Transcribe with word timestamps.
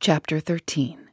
Chapter 0.00 0.38
13 0.38 1.08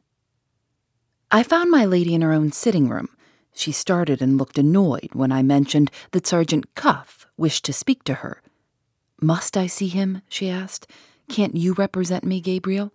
I 1.30 1.42
found 1.42 1.70
my 1.70 1.86
lady 1.86 2.14
in 2.14 2.20
her 2.20 2.32
own 2.32 2.52
sitting 2.52 2.90
room. 2.90 3.08
She 3.54 3.72
started 3.72 4.20
and 4.20 4.36
looked 4.36 4.58
annoyed 4.58 5.10
when 5.14 5.32
I 5.32 5.42
mentioned 5.42 5.90
that 6.10 6.26
Sergeant 6.26 6.74
Cuff 6.74 7.26
wished 7.38 7.64
to 7.64 7.72
speak 7.72 8.04
to 8.04 8.14
her. 8.14 8.42
Must 9.20 9.56
I 9.56 9.66
see 9.66 9.88
him? 9.88 10.20
she 10.28 10.50
asked. 10.50 10.86
Can't 11.28 11.56
you 11.56 11.72
represent 11.72 12.24
me, 12.24 12.40
Gabriel? 12.40 12.92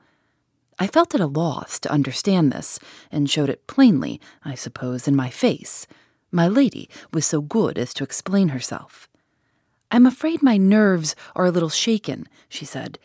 I 0.77 0.85
felt 0.85 1.15
at 1.15 1.21
a 1.21 1.25
loss 1.25 1.79
to 1.79 1.91
understand 1.91 2.51
this, 2.51 2.79
and 3.11 3.27
showed 3.27 3.49
it 3.49 3.65
plainly, 3.65 4.21
I 4.45 4.53
suppose, 4.53 5.07
in 5.07 5.15
my 5.15 5.31
face. 5.31 5.87
My 6.31 6.47
lady 6.47 6.89
was 7.11 7.25
so 7.25 7.41
good 7.41 7.79
as 7.79 7.93
to 7.95 8.03
explain 8.03 8.49
herself. 8.49 9.07
I'm 9.89 10.05
afraid 10.05 10.43
my 10.43 10.57
nerves 10.57 11.15
are 11.35 11.45
a 11.45 11.51
little 11.51 11.69
shaken, 11.69 12.27
she 12.49 12.65
said. 12.65 12.99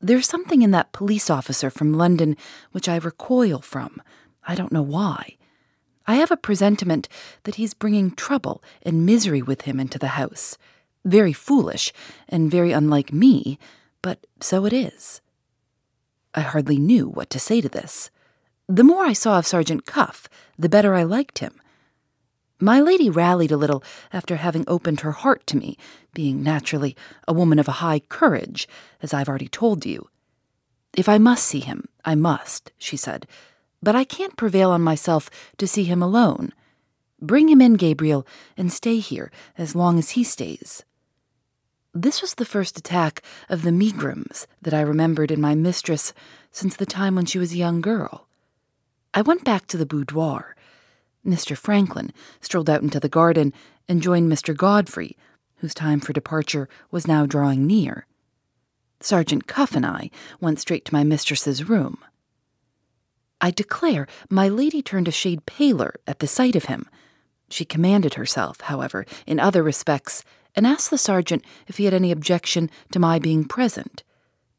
There's 0.00 0.26
something 0.26 0.62
in 0.62 0.70
that 0.70 0.92
police 0.92 1.28
officer 1.28 1.68
from 1.68 1.92
London 1.92 2.36
which 2.72 2.88
I 2.88 2.96
recoil 2.96 3.60
from. 3.60 4.00
I 4.46 4.54
don't 4.54 4.72
know 4.72 4.82
why. 4.82 5.36
I 6.06 6.14
have 6.16 6.30
a 6.30 6.36
presentiment 6.36 7.08
that 7.44 7.56
he's 7.56 7.74
bringing 7.74 8.12
trouble 8.12 8.64
and 8.82 9.04
misery 9.04 9.42
with 9.42 9.62
him 9.62 9.78
into 9.78 9.98
the 9.98 10.08
house. 10.08 10.56
Very 11.04 11.34
foolish 11.34 11.92
and 12.28 12.50
very 12.50 12.72
unlike 12.72 13.12
me, 13.12 13.58
but 14.00 14.26
so 14.40 14.64
it 14.64 14.72
is. 14.72 15.20
I 16.34 16.40
hardly 16.40 16.78
knew 16.78 17.08
what 17.08 17.28
to 17.30 17.38
say 17.38 17.60
to 17.60 17.68
this. 17.68 18.10
The 18.68 18.84
more 18.84 19.04
I 19.04 19.12
saw 19.12 19.38
of 19.38 19.46
Sergeant 19.46 19.84
Cuff, 19.84 20.28
the 20.58 20.68
better 20.68 20.94
I 20.94 21.02
liked 21.02 21.40
him. 21.40 21.60
My 22.62 22.78
lady 22.80 23.08
rallied 23.08 23.50
a 23.50 23.56
little 23.56 23.82
after 24.12 24.36
having 24.36 24.64
opened 24.68 25.00
her 25.00 25.12
heart 25.12 25.46
to 25.46 25.56
me, 25.56 25.78
being 26.12 26.42
naturally 26.42 26.94
a 27.26 27.32
woman 27.32 27.58
of 27.58 27.68
a 27.68 27.80
high 27.80 28.00
courage, 28.00 28.68
as 29.00 29.14
I've 29.14 29.30
already 29.30 29.48
told 29.48 29.86
you. 29.86 30.10
If 30.92 31.08
I 31.08 31.16
must 31.16 31.46
see 31.46 31.60
him, 31.60 31.88
I 32.04 32.14
must, 32.14 32.72
she 32.76 32.98
said, 32.98 33.26
but 33.82 33.96
I 33.96 34.04
can't 34.04 34.36
prevail 34.36 34.70
on 34.70 34.82
myself 34.82 35.30
to 35.56 35.66
see 35.66 35.84
him 35.84 36.02
alone. 36.02 36.52
Bring 37.22 37.48
him 37.48 37.62
in, 37.62 37.74
Gabriel, 37.74 38.26
and 38.58 38.70
stay 38.70 38.98
here 38.98 39.30
as 39.56 39.74
long 39.74 39.98
as 39.98 40.10
he 40.10 40.24
stays. 40.24 40.84
This 41.94 42.20
was 42.20 42.34
the 42.34 42.44
first 42.44 42.78
attack 42.78 43.22
of 43.48 43.62
the 43.62 43.70
megrims 43.70 44.46
that 44.60 44.74
I 44.74 44.82
remembered 44.82 45.30
in 45.30 45.40
my 45.40 45.54
mistress 45.54 46.12
since 46.52 46.76
the 46.76 46.86
time 46.86 47.14
when 47.14 47.26
she 47.26 47.38
was 47.38 47.52
a 47.52 47.58
young 47.58 47.80
girl. 47.80 48.28
I 49.14 49.22
went 49.22 49.44
back 49.44 49.66
to 49.68 49.76
the 49.78 49.86
boudoir 49.86 50.54
Mr. 51.26 51.56
Franklin 51.56 52.12
strolled 52.40 52.70
out 52.70 52.82
into 52.82 53.00
the 53.00 53.08
garden 53.08 53.52
and 53.88 54.02
joined 54.02 54.30
Mr. 54.30 54.56
Godfrey, 54.56 55.16
whose 55.56 55.74
time 55.74 56.00
for 56.00 56.12
departure 56.12 56.68
was 56.90 57.06
now 57.06 57.26
drawing 57.26 57.66
near. 57.66 58.06
Sergeant 59.00 59.46
Cuff 59.46 59.74
and 59.74 59.84
I 59.84 60.10
went 60.40 60.60
straight 60.60 60.84
to 60.86 60.94
my 60.94 61.04
mistress's 61.04 61.68
room. 61.68 61.98
I 63.40 63.50
declare 63.50 64.06
my 64.28 64.48
lady 64.48 64.82
turned 64.82 65.08
a 65.08 65.12
shade 65.12 65.46
paler 65.46 65.94
at 66.06 66.18
the 66.18 66.26
sight 66.26 66.54
of 66.56 66.66
him. 66.66 66.88
She 67.48 67.64
commanded 67.64 68.14
herself, 68.14 68.60
however, 68.62 69.06
in 69.26 69.40
other 69.40 69.62
respects, 69.62 70.22
and 70.54 70.66
asked 70.66 70.90
the 70.90 70.98
sergeant 70.98 71.44
if 71.66 71.78
he 71.78 71.84
had 71.86 71.94
any 71.94 72.12
objection 72.12 72.70
to 72.92 72.98
my 72.98 73.18
being 73.18 73.44
present. 73.44 74.02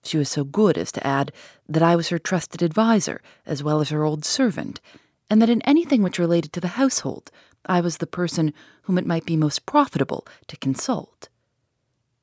She 0.04 0.18
was 0.18 0.30
so 0.30 0.44
good 0.44 0.78
as 0.78 0.92
to 0.94 1.06
add 1.06 1.32
that 1.70 1.84
I 1.84 1.96
was 1.96 2.10
her 2.10 2.18
trusted 2.18 2.64
adviser, 2.64 3.22
as 3.46 3.62
well 3.62 3.82
as 3.82 3.90
her 3.90 4.04
old 4.04 4.26
servant, 4.26 4.82
and 5.32 5.42
that 5.42 5.50
in 5.50 5.62
anything 5.62 6.04
which 6.04 6.20
related 6.20 6.52
to 6.52 6.60
the 6.60 6.76
household, 6.76 7.32
I 7.66 7.80
was 7.80 7.98
the 7.98 8.06
person 8.06 8.54
whom 8.82 8.98
it 8.98 9.06
might 9.06 9.26
be 9.26 9.38
most 9.38 9.66
profitable 9.66 10.28
to 10.48 10.58
consult. 10.58 11.30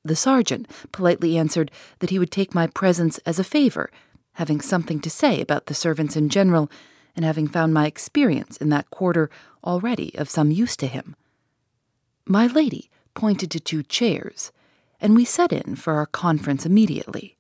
The 0.05 0.15
sergeant 0.15 0.71
politely 0.93 1.39
answered 1.39 1.71
that 2.01 2.11
he 2.11 2.19
would 2.19 2.31
take 2.31 2.55
my 2.55 2.67
presence 2.67 3.17
as 3.25 3.39
a 3.39 3.45
favor, 3.45 3.91
having 4.35 4.61
something 4.61 5.01
to 5.01 5.09
say 5.09 5.41
about 5.41 5.67
the 5.67 5.75
servants 5.75 6.17
in 6.17 6.29
general, 6.29 6.71
and 7.17 7.25
having 7.25 7.49
found 7.49 7.73
my 7.73 7.87
experience 7.87 8.59
in 8.59 8.69
that 8.69 8.91
quarter 8.91 9.31
already 9.65 10.15
of 10.19 10.29
some 10.29 10.51
use 10.51 10.77
to 10.77 10.87
him. 10.87 11.17
My 12.27 12.47
lady 12.47 12.91
pointed 13.15 13.51
to 13.53 13.59
two 13.59 13.83
chairs, 13.83 14.53
and 15.01 15.15
we 15.15 15.25
set 15.25 15.51
in 15.51 15.77
for 15.77 15.95
our 15.95 16.07
conference 16.07 16.67
immediately. 16.67 17.39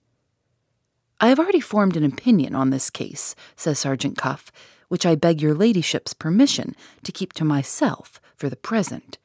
I 1.20 1.28
have 1.28 1.38
already 1.38 1.60
formed 1.60 1.94
an 1.94 2.04
opinion 2.04 2.54
on 2.54 2.70
this 2.70 2.88
case, 2.88 3.34
says 3.54 3.78
Sergeant 3.78 4.16
Cuff, 4.16 4.50
which 4.88 5.06
I 5.06 5.14
beg 5.14 5.40
your 5.40 5.54
ladyship's 5.54 6.14
permission 6.14 6.74
to 7.04 7.12
keep 7.12 7.32
to 7.34 7.44
myself 7.44 8.20
for 8.34 8.48
the 8.48 8.56
present. 8.56 9.18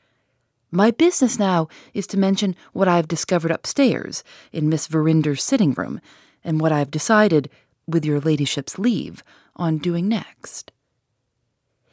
My 0.71 0.91
business 0.91 1.37
now 1.37 1.67
is 1.93 2.07
to 2.07 2.17
mention 2.17 2.55
what 2.73 2.87
I 2.87 2.95
have 2.95 3.07
discovered 3.07 3.51
upstairs 3.51 4.23
in 4.51 4.69
Miss 4.69 4.87
Verinder's 4.87 5.43
sitting 5.43 5.73
room, 5.73 6.01
and 6.43 6.59
what 6.59 6.71
I 6.71 6.79
have 6.79 6.91
decided, 6.91 7.49
with 7.87 8.03
your 8.03 8.19
ladyship's 8.19 8.79
leave, 8.79 9.23
on 9.55 9.77
doing 9.77 10.07
next. 10.07 10.71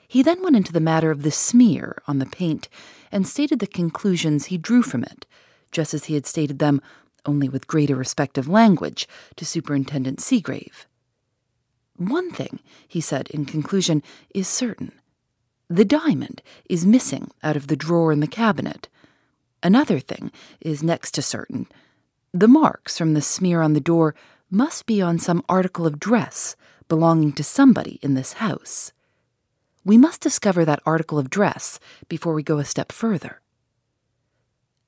He 0.08 0.22
then 0.22 0.42
went 0.42 0.56
into 0.56 0.72
the 0.72 0.80
matter 0.80 1.10
of 1.10 1.22
the 1.22 1.30
smear 1.30 2.02
on 2.08 2.18
the 2.18 2.26
paint 2.26 2.68
and 3.12 3.28
stated 3.28 3.58
the 3.58 3.66
conclusions 3.66 4.46
he 4.46 4.58
drew 4.58 4.82
from 4.82 5.04
it, 5.04 5.26
just 5.70 5.94
as 5.94 6.06
he 6.06 6.14
had 6.14 6.26
stated 6.26 6.58
them, 6.58 6.80
only 7.26 7.48
with 7.48 7.68
greater 7.68 7.94
respect 7.94 8.38
of 8.38 8.48
language, 8.48 9.06
to 9.36 9.44
Superintendent 9.44 10.18
Seegrave. 10.18 10.86
One 12.00 12.30
thing, 12.30 12.60
he 12.88 13.02
said 13.02 13.28
in 13.28 13.44
conclusion, 13.44 14.02
is 14.34 14.48
certain. 14.48 14.92
The 15.68 15.84
diamond 15.84 16.40
is 16.64 16.86
missing 16.86 17.30
out 17.42 17.56
of 17.56 17.66
the 17.66 17.76
drawer 17.76 18.10
in 18.10 18.20
the 18.20 18.26
cabinet. 18.26 18.88
Another 19.62 20.00
thing 20.00 20.32
is 20.62 20.82
next 20.82 21.10
to 21.16 21.20
certain. 21.20 21.66
The 22.32 22.48
marks 22.48 22.96
from 22.96 23.12
the 23.12 23.20
smear 23.20 23.60
on 23.60 23.74
the 23.74 23.82
door 23.82 24.14
must 24.50 24.86
be 24.86 25.02
on 25.02 25.18
some 25.18 25.44
article 25.46 25.86
of 25.86 26.00
dress 26.00 26.56
belonging 26.88 27.34
to 27.34 27.44
somebody 27.44 27.98
in 28.00 28.14
this 28.14 28.32
house. 28.34 28.94
We 29.84 29.98
must 29.98 30.22
discover 30.22 30.64
that 30.64 30.80
article 30.86 31.18
of 31.18 31.28
dress 31.28 31.78
before 32.08 32.32
we 32.32 32.42
go 32.42 32.56
a 32.56 32.64
step 32.64 32.92
further. 32.92 33.42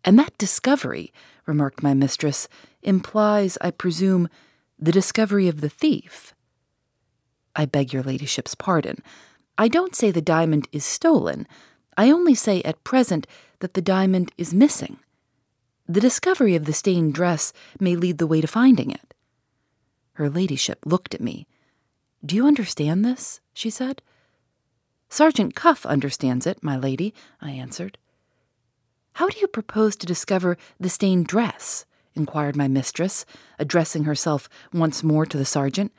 And 0.02 0.18
that 0.18 0.38
discovery, 0.38 1.12
remarked 1.44 1.82
my 1.82 1.92
mistress, 1.92 2.48
implies, 2.82 3.58
I 3.60 3.70
presume, 3.70 4.30
the 4.78 4.92
discovery 4.92 5.46
of 5.46 5.60
the 5.60 5.68
thief. 5.68 6.32
I 7.54 7.66
beg 7.66 7.92
your 7.92 8.02
ladyship's 8.02 8.54
pardon. 8.54 9.02
I 9.58 9.68
don't 9.68 9.94
say 9.94 10.10
the 10.10 10.22
diamond 10.22 10.68
is 10.72 10.84
stolen. 10.84 11.46
I 11.96 12.10
only 12.10 12.34
say 12.34 12.62
at 12.62 12.84
present 12.84 13.26
that 13.60 13.74
the 13.74 13.82
diamond 13.82 14.32
is 14.38 14.54
missing. 14.54 14.98
The 15.86 16.00
discovery 16.00 16.54
of 16.54 16.64
the 16.64 16.72
stained 16.72 17.14
dress 17.14 17.52
may 17.78 17.96
lead 17.96 18.18
the 18.18 18.26
way 18.26 18.40
to 18.40 18.46
finding 18.46 18.90
it. 18.90 19.14
Her 20.14 20.30
ladyship 20.30 20.80
looked 20.84 21.14
at 21.14 21.20
me. 21.20 21.46
Do 22.24 22.36
you 22.36 22.46
understand 22.46 23.04
this? 23.04 23.40
she 23.52 23.68
said. 23.70 24.00
Sergeant 25.08 25.54
Cuff 25.54 25.84
understands 25.84 26.46
it, 26.46 26.62
my 26.62 26.76
lady, 26.76 27.12
I 27.40 27.50
answered. 27.50 27.98
How 29.14 29.28
do 29.28 29.38
you 29.40 29.46
propose 29.46 29.96
to 29.96 30.06
discover 30.06 30.56
the 30.80 30.88
stained 30.88 31.26
dress? 31.26 31.84
inquired 32.14 32.56
my 32.56 32.68
mistress, 32.68 33.26
addressing 33.58 34.04
herself 34.04 34.48
once 34.72 35.02
more 35.02 35.26
to 35.26 35.36
the 35.36 35.44
sergeant. 35.44 35.92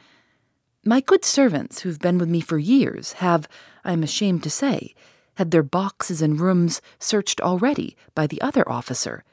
My 0.86 1.00
good 1.00 1.24
servants, 1.24 1.82
who've 1.82 2.00
been 2.00 2.18
with 2.18 2.28
me 2.28 2.42
for 2.42 2.58
years, 2.58 3.14
have, 3.14 3.48
I 3.86 3.94
am 3.94 4.04
ashamed 4.04 4.44
to 4.44 4.50
say, 4.50 4.94
had 5.36 5.52
their 5.52 5.64
boxes 5.64 6.22
and 6.22 6.40
rooms 6.40 6.82
searched 7.00 7.40
already 7.40 7.96
by 8.14 8.28
the 8.28 8.42
other 8.42 8.70
officer. 8.70 9.24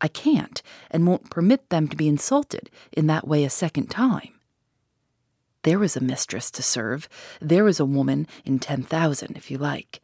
I 0.00 0.08
can't 0.08 0.60
and 0.90 1.06
won't 1.06 1.30
permit 1.30 1.70
them 1.70 1.86
to 1.88 1.96
be 1.96 2.08
insulted 2.08 2.70
in 2.90 3.06
that 3.06 3.28
way 3.28 3.44
a 3.44 3.50
second 3.50 3.86
time. 3.86 4.32
There 5.62 5.84
is 5.84 5.96
a 5.96 6.02
mistress 6.02 6.50
to 6.52 6.62
serve. 6.62 7.08
There 7.40 7.68
is 7.68 7.78
a 7.78 7.84
woman 7.84 8.26
in 8.44 8.58
10,000, 8.58 9.36
if 9.36 9.48
you 9.50 9.58
like. 9.58 10.00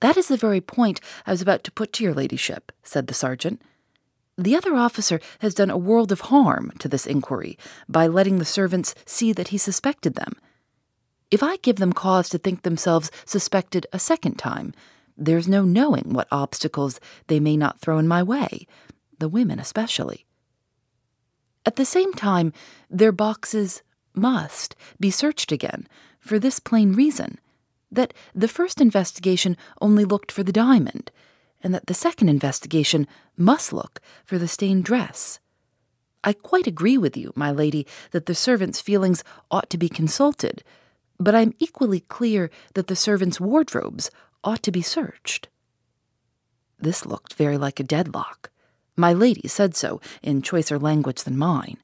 That 0.00 0.16
is 0.18 0.28
the 0.28 0.36
very 0.36 0.60
point 0.60 1.00
I 1.24 1.30
was 1.30 1.40
about 1.40 1.64
to 1.64 1.72
put 1.72 1.92
to 1.94 2.04
your 2.04 2.12
ladyship, 2.12 2.70
said 2.82 3.06
the 3.06 3.14
sergeant. 3.14 3.62
The 4.38 4.56
other 4.56 4.74
officer 4.74 5.20
has 5.40 5.54
done 5.54 5.70
a 5.70 5.76
world 5.76 6.10
of 6.10 6.22
harm 6.22 6.72
to 6.78 6.88
this 6.88 7.06
inquiry 7.06 7.58
by 7.88 8.06
letting 8.06 8.38
the 8.38 8.44
servants 8.44 8.94
see 9.04 9.32
that 9.32 9.48
he 9.48 9.58
suspected 9.58 10.14
them. 10.14 10.34
If 11.30 11.42
I 11.42 11.56
give 11.58 11.76
them 11.76 11.92
cause 11.92 12.28
to 12.30 12.38
think 12.38 12.62
themselves 12.62 13.10
suspected 13.24 13.86
a 13.92 13.98
second 13.98 14.38
time, 14.38 14.72
there's 15.16 15.48
no 15.48 15.64
knowing 15.64 16.12
what 16.12 16.28
obstacles 16.30 16.98
they 17.26 17.40
may 17.40 17.56
not 17.56 17.80
throw 17.80 17.98
in 17.98 18.08
my 18.08 18.22
way, 18.22 18.66
the 19.18 19.28
women 19.28 19.58
especially. 19.58 20.26
At 21.64 21.76
the 21.76 21.84
same 21.84 22.12
time, 22.12 22.52
their 22.90 23.12
boxes 23.12 23.82
must 24.14 24.74
be 24.98 25.10
searched 25.10 25.52
again 25.52 25.86
for 26.18 26.38
this 26.38 26.58
plain 26.58 26.92
reason 26.92 27.38
that 27.90 28.14
the 28.34 28.48
first 28.48 28.80
investigation 28.80 29.56
only 29.80 30.04
looked 30.04 30.32
for 30.32 30.42
the 30.42 30.52
diamond, 30.52 31.10
and 31.62 31.74
that 31.74 31.86
the 31.86 31.94
second 31.94 32.28
investigation 32.28 33.06
must 33.36 33.72
look 33.72 34.00
for 34.24 34.38
the 34.38 34.48
stained 34.48 34.84
dress. 34.84 35.38
I 36.24 36.32
quite 36.32 36.66
agree 36.66 36.98
with 36.98 37.16
you, 37.16 37.32
my 37.34 37.50
lady, 37.50 37.86
that 38.12 38.26
the 38.26 38.34
servant's 38.34 38.80
feelings 38.80 39.24
ought 39.50 39.68
to 39.70 39.78
be 39.78 39.88
consulted, 39.88 40.62
but 41.18 41.34
I 41.34 41.40
am 41.40 41.54
equally 41.58 42.00
clear 42.00 42.50
that 42.74 42.86
the 42.86 42.96
servants' 42.96 43.40
wardrobes 43.40 44.10
ought 44.44 44.62
to 44.62 44.72
be 44.72 44.82
searched. 44.82 45.48
This 46.78 47.06
looked 47.06 47.34
very 47.34 47.58
like 47.58 47.78
a 47.78 47.84
deadlock. 47.84 48.50
My 48.96 49.12
lady 49.12 49.48
said 49.48 49.74
so 49.74 50.00
in 50.22 50.42
choicer 50.42 50.80
language 50.80 51.22
than 51.22 51.36
mine. 51.36 51.78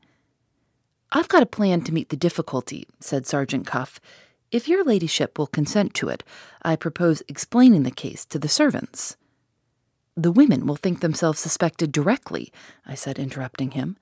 I've 1.10 1.28
got 1.28 1.42
a 1.42 1.46
plan 1.46 1.82
to 1.82 1.94
meet 1.94 2.10
the 2.10 2.16
difficulty, 2.16 2.86
said 3.00 3.26
Sergeant 3.26 3.66
Cuff. 3.66 4.00
If 4.50 4.68
your 4.68 4.84
ladyship 4.84 5.38
will 5.38 5.46
consent 5.46 5.94
to 5.94 6.08
it, 6.08 6.22
I 6.62 6.76
propose 6.76 7.22
explaining 7.28 7.84
the 7.84 7.90
case 7.90 8.24
to 8.26 8.38
the 8.38 8.48
servants. 8.48 9.16
The 10.18 10.32
women 10.32 10.66
will 10.66 10.74
think 10.74 10.98
themselves 10.98 11.38
suspected 11.38 11.92
directly, 11.92 12.52
I 12.84 12.96
said, 12.96 13.20
interrupting 13.20 13.70
him. 13.70 13.96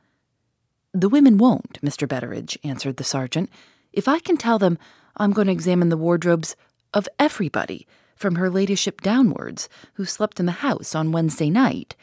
The 0.94 1.10
women 1.10 1.36
won't, 1.36 1.78
Mr. 1.82 2.08
Betteridge, 2.08 2.56
answered 2.64 2.96
the 2.96 3.04
sergeant. 3.04 3.50
If 3.92 4.08
I 4.08 4.18
can 4.20 4.38
tell 4.38 4.58
them 4.58 4.78
I'm 5.18 5.34
going 5.34 5.48
to 5.48 5.52
examine 5.52 5.90
the 5.90 5.96
wardrobes 5.98 6.56
of 6.94 7.06
everybody, 7.18 7.86
from 8.14 8.36
her 8.36 8.48
ladyship 8.48 9.02
downwards, 9.02 9.68
who 9.94 10.06
slept 10.06 10.40
in 10.40 10.46
the 10.46 10.52
house 10.52 10.94
on 10.94 11.12
Wednesday 11.12 11.50
night. 11.50 11.94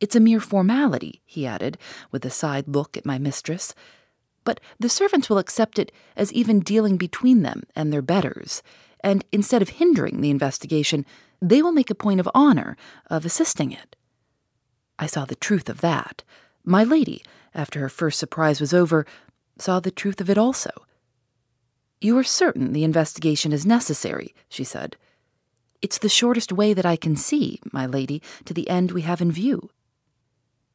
It's 0.00 0.16
a 0.16 0.20
mere 0.20 0.40
formality, 0.40 1.22
he 1.24 1.46
added, 1.46 1.78
with 2.10 2.24
a 2.24 2.30
side 2.30 2.66
look 2.66 2.96
at 2.96 3.06
my 3.06 3.16
mistress. 3.16 3.76
But 4.42 4.58
the 4.80 4.88
servants 4.88 5.30
will 5.30 5.38
accept 5.38 5.78
it 5.78 5.92
as 6.16 6.32
even 6.32 6.58
dealing 6.58 6.96
between 6.96 7.42
them 7.42 7.62
and 7.76 7.92
their 7.92 8.02
betters, 8.02 8.60
and 9.04 9.24
instead 9.30 9.62
of 9.62 9.68
hindering 9.68 10.20
the 10.20 10.30
investigation, 10.30 11.06
they 11.42 11.60
will 11.60 11.72
make 11.72 11.90
a 11.90 11.94
point 11.94 12.20
of 12.20 12.30
honor 12.34 12.76
of 13.10 13.26
assisting 13.26 13.72
it. 13.72 13.96
I 14.98 15.06
saw 15.06 15.24
the 15.24 15.34
truth 15.34 15.68
of 15.68 15.80
that. 15.80 16.22
My 16.64 16.84
lady, 16.84 17.24
after 17.52 17.80
her 17.80 17.88
first 17.88 18.20
surprise 18.20 18.60
was 18.60 18.72
over, 18.72 19.04
saw 19.58 19.80
the 19.80 19.90
truth 19.90 20.20
of 20.20 20.30
it 20.30 20.38
also. 20.38 20.70
You 22.00 22.16
are 22.16 22.24
certain 22.24 22.72
the 22.72 22.84
investigation 22.84 23.52
is 23.52 23.66
necessary, 23.66 24.34
she 24.48 24.62
said. 24.62 24.96
It's 25.82 25.98
the 25.98 26.08
shortest 26.08 26.52
way 26.52 26.72
that 26.74 26.86
I 26.86 26.94
can 26.94 27.16
see, 27.16 27.58
my 27.72 27.86
lady, 27.86 28.22
to 28.44 28.54
the 28.54 28.70
end 28.70 28.92
we 28.92 29.02
have 29.02 29.20
in 29.20 29.32
view. 29.32 29.68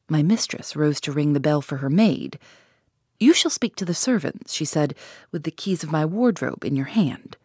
My 0.06 0.22
mistress 0.22 0.76
rose 0.76 1.00
to 1.02 1.12
ring 1.12 1.32
the 1.32 1.40
bell 1.40 1.62
for 1.62 1.78
her 1.78 1.90
maid. 1.90 2.38
You 3.18 3.32
shall 3.32 3.50
speak 3.50 3.74
to 3.76 3.86
the 3.86 3.94
servants, 3.94 4.52
she 4.52 4.66
said, 4.66 4.94
with 5.32 5.44
the 5.44 5.50
keys 5.50 5.82
of 5.82 5.90
my 5.90 6.04
wardrobe 6.04 6.62
in 6.62 6.76
your 6.76 6.86
hand. 6.86 7.37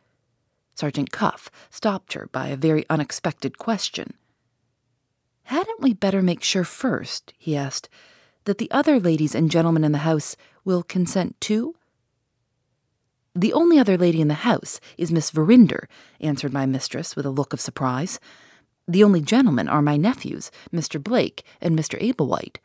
Sergeant 0.75 1.11
Cuff 1.11 1.49
stopped 1.69 2.13
her 2.13 2.27
by 2.31 2.47
a 2.47 2.57
very 2.57 2.85
unexpected 2.89 3.57
question. 3.57 4.13
Hadn't 5.43 5.81
we 5.81 5.93
better 5.93 6.21
make 6.21 6.43
sure 6.43 6.63
first, 6.63 7.33
he 7.37 7.55
asked, 7.55 7.89
that 8.45 8.57
the 8.57 8.71
other 8.71 8.99
ladies 8.99 9.35
and 9.35 9.51
gentlemen 9.51 9.83
in 9.83 9.91
the 9.91 9.99
house 9.99 10.35
will 10.63 10.83
consent 10.83 11.39
too? 11.39 11.75
The 13.35 13.53
only 13.53 13.79
other 13.79 13.97
lady 13.97 14.21
in 14.21 14.27
the 14.27 14.35
house 14.35 14.79
is 14.97 15.11
Miss 15.11 15.31
Verinder, 15.31 15.87
answered 16.21 16.53
my 16.53 16.65
mistress 16.65 17.15
with 17.15 17.25
a 17.25 17.31
look 17.31 17.51
of 17.51 17.59
surprise. 17.59 18.19
The 18.87 19.03
only 19.03 19.21
gentlemen 19.21 19.67
are 19.67 19.81
my 19.81 19.97
nephews, 19.97 20.51
Mr. 20.71 21.01
Blake 21.01 21.43
and 21.59 21.77
Mr. 21.77 21.99
Ablewhite. 21.99 22.57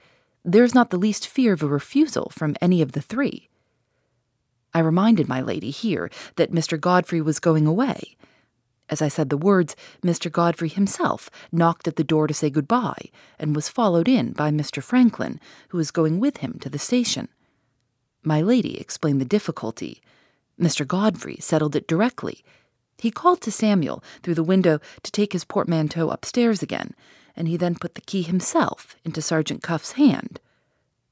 There 0.44 0.64
is 0.64 0.74
not 0.74 0.90
the 0.90 0.98
least 0.98 1.26
fear 1.26 1.52
of 1.52 1.62
a 1.62 1.66
refusal 1.66 2.30
from 2.34 2.56
any 2.60 2.82
of 2.82 2.92
the 2.92 3.00
three. 3.00 3.48
I 4.74 4.80
reminded 4.80 5.28
my 5.28 5.40
lady 5.40 5.70
here 5.70 6.10
that 6.36 6.52
Mr. 6.52 6.78
Godfrey 6.78 7.20
was 7.20 7.40
going 7.40 7.66
away. 7.66 8.16
As 8.90 9.02
I 9.02 9.08
said 9.08 9.28
the 9.28 9.36
words, 9.36 9.76
Mr. 10.02 10.30
Godfrey 10.32 10.68
himself 10.68 11.30
knocked 11.52 11.86
at 11.86 11.96
the 11.96 12.04
door 12.04 12.26
to 12.26 12.34
say 12.34 12.48
good-bye, 12.48 13.10
and 13.38 13.54
was 13.54 13.68
followed 13.68 14.08
in 14.08 14.32
by 14.32 14.50
Mr. 14.50 14.82
Franklin, 14.82 15.40
who 15.68 15.78
was 15.78 15.90
going 15.90 16.20
with 16.20 16.38
him 16.38 16.58
to 16.60 16.70
the 16.70 16.78
station. 16.78 17.28
My 18.22 18.40
lady 18.40 18.78
explained 18.80 19.20
the 19.20 19.26
difficulty. 19.26 20.00
Mr. 20.58 20.86
Godfrey 20.86 21.36
settled 21.40 21.76
it 21.76 21.86
directly. 21.86 22.44
He 22.98 23.10
called 23.10 23.40
to 23.42 23.52
Samuel 23.52 24.02
through 24.22 24.34
the 24.34 24.42
window 24.42 24.80
to 25.02 25.12
take 25.12 25.32
his 25.32 25.44
portmanteau 25.44 26.10
upstairs 26.10 26.62
again, 26.62 26.94
and 27.36 27.46
he 27.46 27.56
then 27.56 27.76
put 27.76 27.94
the 27.94 28.00
key 28.00 28.22
himself 28.22 28.96
into 29.04 29.22
Sergeant 29.22 29.62
Cuff's 29.62 29.92
hand. 29.92 30.40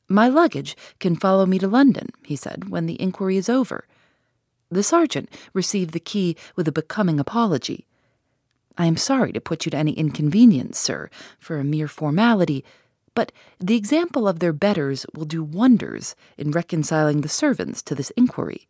My 0.08 0.28
luggage 0.28 0.76
can 1.00 1.16
follow 1.16 1.46
me 1.46 1.58
to 1.58 1.68
London, 1.68 2.10
he 2.24 2.36
said, 2.36 2.68
when 2.68 2.86
the 2.86 3.00
inquiry 3.00 3.36
is 3.36 3.48
over. 3.48 3.86
The 4.70 4.82
sergeant 4.82 5.28
received 5.52 5.92
the 5.92 6.00
key 6.00 6.36
with 6.54 6.68
a 6.68 6.72
becoming 6.72 7.18
apology. 7.18 7.86
I 8.78 8.86
am 8.86 8.96
sorry 8.96 9.32
to 9.32 9.40
put 9.40 9.64
you 9.64 9.70
to 9.70 9.76
any 9.76 9.92
inconvenience, 9.92 10.78
sir, 10.78 11.08
for 11.38 11.58
a 11.58 11.64
mere 11.64 11.88
formality, 11.88 12.64
but 13.14 13.32
the 13.58 13.76
example 13.76 14.28
of 14.28 14.38
their 14.38 14.52
betters 14.52 15.06
will 15.14 15.24
do 15.24 15.42
wonders 15.42 16.14
in 16.36 16.50
reconciling 16.50 17.22
the 17.22 17.28
servants 17.28 17.82
to 17.82 17.94
this 17.94 18.10
inquiry. 18.10 18.68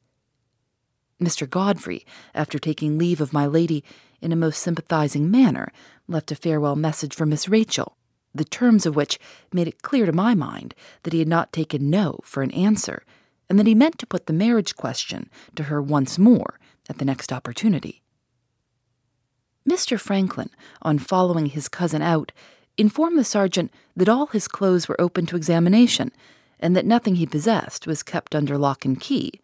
Mr. 1.20 1.48
Godfrey, 1.48 2.06
after 2.34 2.58
taking 2.58 2.98
leave 2.98 3.20
of 3.20 3.32
my 3.32 3.46
lady 3.46 3.82
in 4.20 4.32
a 4.32 4.36
most 4.36 4.62
sympathizing 4.62 5.30
manner, 5.30 5.72
left 6.06 6.30
a 6.30 6.36
farewell 6.36 6.76
message 6.76 7.14
for 7.14 7.26
Miss 7.26 7.48
Rachel, 7.48 7.96
the 8.36 8.44
terms 8.44 8.86
of 8.86 8.96
which 8.96 9.18
made 9.52 9.68
it 9.68 9.82
clear 9.82 10.06
to 10.06 10.12
my 10.12 10.34
mind 10.34 10.74
that 11.02 11.12
he 11.12 11.18
had 11.18 11.28
not 11.28 11.52
taken 11.52 11.90
no 11.90 12.20
for 12.22 12.42
an 12.42 12.50
answer, 12.50 13.04
and 13.48 13.58
that 13.58 13.66
he 13.66 13.74
meant 13.74 13.98
to 13.98 14.06
put 14.06 14.26
the 14.26 14.32
marriage 14.32 14.76
question 14.76 15.30
to 15.54 15.64
her 15.64 15.80
once 15.80 16.18
more 16.18 16.58
at 16.88 16.98
the 16.98 17.04
next 17.04 17.32
opportunity. 17.32 18.02
Mr. 19.68 19.98
Franklin, 19.98 20.50
on 20.82 20.98
following 20.98 21.46
his 21.46 21.68
cousin 21.68 22.02
out, 22.02 22.32
informed 22.78 23.18
the 23.18 23.24
sergeant 23.24 23.72
that 23.96 24.08
all 24.08 24.26
his 24.26 24.46
clothes 24.46 24.88
were 24.88 25.00
open 25.00 25.26
to 25.26 25.36
examination, 25.36 26.12
and 26.60 26.76
that 26.76 26.86
nothing 26.86 27.16
he 27.16 27.26
possessed 27.26 27.86
was 27.86 28.02
kept 28.02 28.34
under 28.34 28.56
lock 28.56 28.84
and 28.84 29.00
key. 29.00 29.40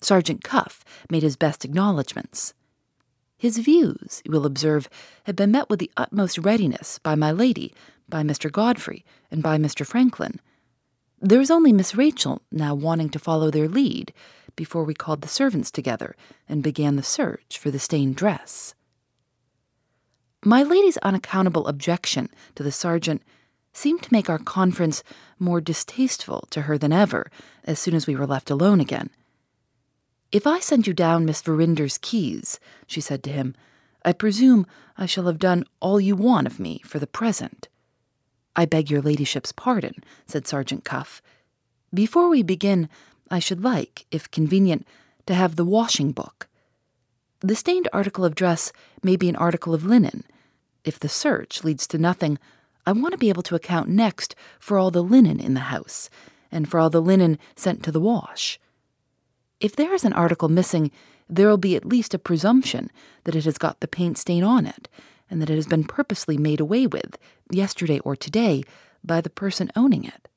Sergeant 0.00 0.44
Cuff 0.44 0.84
made 1.10 1.22
his 1.22 1.36
best 1.36 1.64
acknowledgments. 1.64 2.54
His 3.36 3.58
views, 3.58 4.20
you 4.24 4.32
will 4.32 4.46
observe, 4.46 4.88
had 5.24 5.36
been 5.36 5.52
met 5.52 5.70
with 5.70 5.78
the 5.78 5.90
utmost 5.96 6.38
readiness 6.38 6.98
by 6.98 7.14
my 7.14 7.30
lady, 7.30 7.72
by 8.08 8.22
Mr. 8.22 8.50
Godfrey, 8.50 9.04
and 9.30 9.42
by 9.42 9.58
Mr. 9.58 9.86
Franklin, 9.86 10.40
there 11.20 11.38
was 11.38 11.50
only 11.50 11.72
Miss 11.72 11.94
Rachel 11.94 12.42
now 12.52 12.74
wanting 12.74 13.10
to 13.10 13.18
follow 13.18 13.50
their 13.50 13.68
lead 13.68 14.12
before 14.54 14.84
we 14.84 14.94
called 14.94 15.20
the 15.20 15.28
servants 15.28 15.70
together 15.70 16.14
and 16.48 16.62
began 16.62 16.96
the 16.96 17.02
search 17.02 17.58
for 17.58 17.70
the 17.70 17.78
stained 17.78 18.16
dress. 18.16 18.74
My 20.44 20.62
lady's 20.62 20.96
unaccountable 20.98 21.66
objection 21.66 22.28
to 22.54 22.62
the 22.62 22.70
sergeant 22.70 23.22
seemed 23.72 24.02
to 24.02 24.12
make 24.12 24.30
our 24.30 24.38
conference 24.38 25.02
more 25.38 25.60
distasteful 25.60 26.46
to 26.50 26.62
her 26.62 26.78
than 26.78 26.92
ever 26.92 27.30
as 27.64 27.78
soon 27.78 27.94
as 27.94 28.06
we 28.06 28.16
were 28.16 28.26
left 28.26 28.50
alone 28.50 28.80
again. 28.80 29.10
If 30.30 30.46
I 30.46 30.60
send 30.60 30.86
you 30.86 30.92
down 30.92 31.24
Miss 31.24 31.42
Verinder's 31.42 31.98
keys, 31.98 32.60
she 32.86 33.00
said 33.00 33.22
to 33.24 33.30
him, 33.30 33.54
I 34.04 34.12
presume 34.12 34.66
I 34.96 35.06
shall 35.06 35.26
have 35.26 35.38
done 35.38 35.64
all 35.80 36.00
you 36.00 36.14
want 36.14 36.46
of 36.46 36.60
me 36.60 36.80
for 36.84 36.98
the 36.98 37.06
present. 37.06 37.68
I 38.58 38.66
beg 38.66 38.90
your 38.90 39.00
ladyship's 39.00 39.52
pardon, 39.52 40.02
said 40.26 40.48
Sergeant 40.48 40.84
Cuff. 40.84 41.22
Before 41.94 42.28
we 42.28 42.42
begin, 42.42 42.88
I 43.30 43.38
should 43.38 43.62
like, 43.62 44.04
if 44.10 44.28
convenient, 44.32 44.84
to 45.26 45.34
have 45.34 45.54
the 45.54 45.64
washing 45.64 46.10
book. 46.10 46.48
The 47.38 47.54
stained 47.54 47.88
article 47.92 48.24
of 48.24 48.34
dress 48.34 48.72
may 49.00 49.14
be 49.14 49.28
an 49.28 49.36
article 49.36 49.74
of 49.74 49.84
linen. 49.84 50.24
If 50.84 50.98
the 50.98 51.08
search 51.08 51.62
leads 51.62 51.86
to 51.86 51.98
nothing, 51.98 52.36
I 52.84 52.90
want 52.90 53.12
to 53.12 53.18
be 53.18 53.28
able 53.28 53.44
to 53.44 53.54
account 53.54 53.90
next 53.90 54.34
for 54.58 54.76
all 54.76 54.90
the 54.90 55.04
linen 55.04 55.38
in 55.38 55.54
the 55.54 55.70
house, 55.70 56.10
and 56.50 56.68
for 56.68 56.80
all 56.80 56.90
the 56.90 57.00
linen 57.00 57.38
sent 57.54 57.84
to 57.84 57.92
the 57.92 58.00
wash. 58.00 58.58
If 59.60 59.76
there 59.76 59.94
is 59.94 60.04
an 60.04 60.14
article 60.14 60.48
missing, 60.48 60.90
there 61.30 61.46
will 61.46 61.58
be 61.58 61.76
at 61.76 61.84
least 61.84 62.12
a 62.12 62.18
presumption 62.18 62.90
that 63.22 63.36
it 63.36 63.44
has 63.44 63.56
got 63.56 63.78
the 63.78 63.86
paint 63.86 64.18
stain 64.18 64.42
on 64.42 64.66
it, 64.66 64.88
and 65.30 65.40
that 65.40 65.50
it 65.50 65.56
has 65.56 65.66
been 65.66 65.84
purposely 65.84 66.38
made 66.38 66.60
away 66.60 66.86
with, 66.86 67.18
yesterday 67.50 67.98
or 68.00 68.16
today, 68.16 68.62
by 69.04 69.20
the 69.20 69.30
person 69.30 69.70
owning 69.76 70.04
it. 70.04 70.28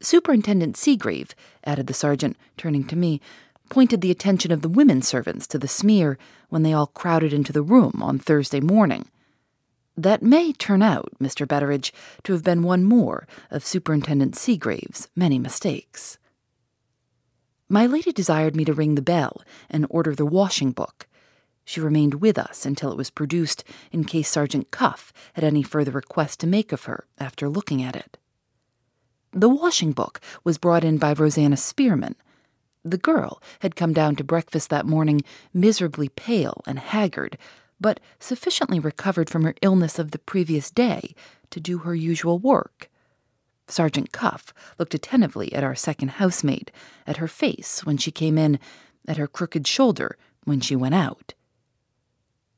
Superintendent 0.00 0.76
Seegrave, 0.76 1.32
added 1.64 1.86
the 1.86 1.94
sergeant, 1.94 2.36
turning 2.56 2.84
to 2.84 2.96
me, 2.96 3.20
pointed 3.68 4.00
the 4.00 4.10
attention 4.10 4.52
of 4.52 4.62
the 4.62 4.68
women 4.68 5.02
servants 5.02 5.46
to 5.48 5.58
the 5.58 5.68
smear 5.68 6.18
when 6.48 6.62
they 6.62 6.72
all 6.72 6.86
crowded 6.86 7.32
into 7.32 7.52
the 7.52 7.62
room 7.62 8.00
on 8.02 8.18
Thursday 8.18 8.60
morning. 8.60 9.06
That 9.96 10.22
may 10.22 10.52
turn 10.52 10.80
out, 10.80 11.10
Mr. 11.20 11.46
Betteridge, 11.46 11.90
to 12.22 12.32
have 12.32 12.44
been 12.44 12.62
one 12.62 12.84
more 12.84 13.26
of 13.50 13.66
Superintendent 13.66 14.36
Seegrave's 14.36 15.08
many 15.16 15.40
mistakes. 15.40 16.18
My 17.68 17.84
lady 17.84 18.12
desired 18.12 18.54
me 18.54 18.64
to 18.64 18.72
ring 18.72 18.94
the 18.94 19.02
bell 19.02 19.42
and 19.68 19.86
order 19.90 20.14
the 20.14 20.24
washing 20.24 20.70
book, 20.70 21.07
she 21.68 21.80
remained 21.82 22.14
with 22.14 22.38
us 22.38 22.64
until 22.64 22.90
it 22.90 22.96
was 22.96 23.10
produced 23.10 23.62
in 23.92 24.02
case 24.02 24.30
Sergeant 24.30 24.70
Cuff 24.70 25.12
had 25.34 25.44
any 25.44 25.62
further 25.62 25.90
request 25.90 26.40
to 26.40 26.46
make 26.46 26.72
of 26.72 26.84
her 26.84 27.06
after 27.18 27.46
looking 27.46 27.82
at 27.82 27.94
it. 27.94 28.16
The 29.32 29.50
washing 29.50 29.92
book 29.92 30.18
was 30.44 30.56
brought 30.56 30.82
in 30.82 30.96
by 30.96 31.12
Rosanna 31.12 31.58
Spearman. 31.58 32.14
The 32.86 32.96
girl 32.96 33.42
had 33.58 33.76
come 33.76 33.92
down 33.92 34.16
to 34.16 34.24
breakfast 34.24 34.70
that 34.70 34.86
morning 34.86 35.20
miserably 35.52 36.08
pale 36.08 36.62
and 36.66 36.78
haggard, 36.78 37.36
but 37.78 38.00
sufficiently 38.18 38.80
recovered 38.80 39.28
from 39.28 39.42
her 39.42 39.54
illness 39.60 39.98
of 39.98 40.12
the 40.12 40.18
previous 40.18 40.70
day 40.70 41.14
to 41.50 41.60
do 41.60 41.78
her 41.78 41.94
usual 41.94 42.38
work. 42.38 42.88
Sergeant 43.66 44.10
Cuff 44.10 44.54
looked 44.78 44.94
attentively 44.94 45.52
at 45.52 45.64
our 45.64 45.74
second 45.74 46.12
housemaid, 46.12 46.72
at 47.06 47.18
her 47.18 47.28
face 47.28 47.84
when 47.84 47.98
she 47.98 48.10
came 48.10 48.38
in, 48.38 48.58
at 49.06 49.18
her 49.18 49.26
crooked 49.26 49.66
shoulder 49.66 50.16
when 50.44 50.60
she 50.60 50.74
went 50.74 50.94
out. 50.94 51.34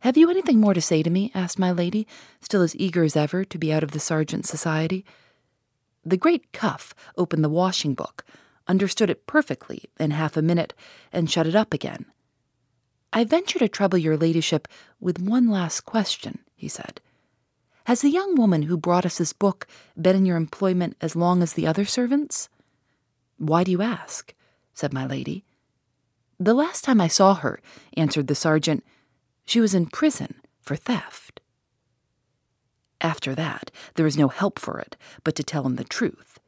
Have 0.00 0.16
you 0.16 0.30
anything 0.30 0.60
more 0.60 0.74
to 0.74 0.80
say 0.80 1.02
to 1.02 1.10
me? 1.10 1.30
asked 1.34 1.58
my 1.58 1.70
lady, 1.70 2.06
still 2.40 2.62
as 2.62 2.74
eager 2.76 3.02
as 3.02 3.16
ever 3.16 3.44
to 3.44 3.58
be 3.58 3.72
out 3.72 3.82
of 3.82 3.90
the 3.90 4.00
sergeant's 4.00 4.48
society. 4.48 5.04
The 6.04 6.16
great 6.16 6.52
Cuff 6.52 6.94
opened 7.18 7.44
the 7.44 7.50
washing 7.50 7.94
book, 7.94 8.24
understood 8.66 9.10
it 9.10 9.26
perfectly 9.26 9.84
in 9.98 10.12
half 10.12 10.38
a 10.38 10.42
minute, 10.42 10.72
and 11.12 11.30
shut 11.30 11.46
it 11.46 11.54
up 11.54 11.74
again. 11.74 12.06
I 13.12 13.24
venture 13.24 13.58
to 13.58 13.68
trouble 13.68 13.98
your 13.98 14.16
ladyship 14.16 14.68
with 15.00 15.20
one 15.20 15.48
last 15.48 15.82
question, 15.82 16.38
he 16.56 16.68
said. 16.68 17.00
Has 17.84 18.00
the 18.00 18.10
young 18.10 18.36
woman 18.36 18.62
who 18.62 18.78
brought 18.78 19.04
us 19.04 19.18
this 19.18 19.34
book 19.34 19.66
been 20.00 20.16
in 20.16 20.24
your 20.24 20.36
employment 20.36 20.96
as 21.00 21.16
long 21.16 21.42
as 21.42 21.52
the 21.52 21.66
other 21.66 21.84
servants? 21.84 22.48
Why 23.36 23.64
do 23.64 23.70
you 23.70 23.82
ask? 23.82 24.32
said 24.72 24.94
my 24.94 25.06
lady. 25.06 25.44
The 26.38 26.54
last 26.54 26.84
time 26.84 27.02
I 27.02 27.08
saw 27.08 27.34
her, 27.34 27.60
answered 27.96 28.28
the 28.28 28.34
sergeant, 28.34 28.82
she 29.50 29.60
was 29.60 29.74
in 29.74 29.86
prison 29.86 30.36
for 30.60 30.76
theft. 30.76 31.40
After 33.00 33.34
that, 33.34 33.72
there 33.96 34.04
was 34.04 34.16
no 34.16 34.28
help 34.28 34.60
for 34.60 34.78
it 34.78 34.96
but 35.24 35.34
to 35.34 35.42
tell 35.42 35.66
him 35.66 35.74
the 35.74 35.82
truth. 35.82 36.38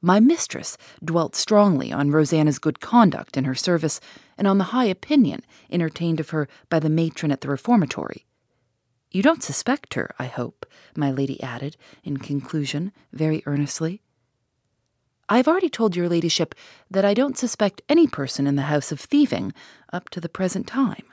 My 0.00 0.18
mistress 0.18 0.78
dwelt 1.04 1.36
strongly 1.36 1.92
on 1.92 2.10
Rosanna's 2.10 2.58
good 2.58 2.80
conduct 2.80 3.36
in 3.36 3.44
her 3.44 3.54
service 3.54 4.00
and 4.38 4.46
on 4.46 4.56
the 4.56 4.72
high 4.72 4.86
opinion 4.86 5.42
entertained 5.70 6.20
of 6.20 6.30
her 6.30 6.48
by 6.70 6.78
the 6.78 6.88
matron 6.88 7.30
at 7.30 7.42
the 7.42 7.50
reformatory. 7.50 8.24
You 9.10 9.22
don't 9.22 9.42
suspect 9.42 9.92
her, 9.92 10.14
I 10.18 10.24
hope, 10.24 10.64
my 10.96 11.10
lady 11.10 11.42
added, 11.42 11.76
in 12.02 12.16
conclusion, 12.16 12.92
very 13.12 13.42
earnestly. 13.44 14.00
I 15.28 15.36
have 15.36 15.48
already 15.48 15.68
told 15.68 15.96
your 15.96 16.08
ladyship 16.08 16.54
that 16.90 17.04
I 17.04 17.12
don't 17.12 17.36
suspect 17.36 17.82
any 17.90 18.06
person 18.06 18.46
in 18.46 18.56
the 18.56 18.70
house 18.72 18.90
of 18.90 19.00
thieving 19.00 19.52
up 19.92 20.08
to 20.10 20.20
the 20.20 20.30
present 20.30 20.66
time. 20.66 21.04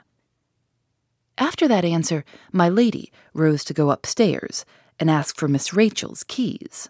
After 1.38 1.68
that 1.68 1.84
answer, 1.84 2.24
my 2.52 2.68
lady 2.68 3.12
rose 3.34 3.64
to 3.64 3.74
go 3.74 3.90
upstairs 3.90 4.64
and 4.98 5.10
ask 5.10 5.36
for 5.36 5.48
Miss 5.48 5.74
Rachel's 5.74 6.24
keys. 6.24 6.88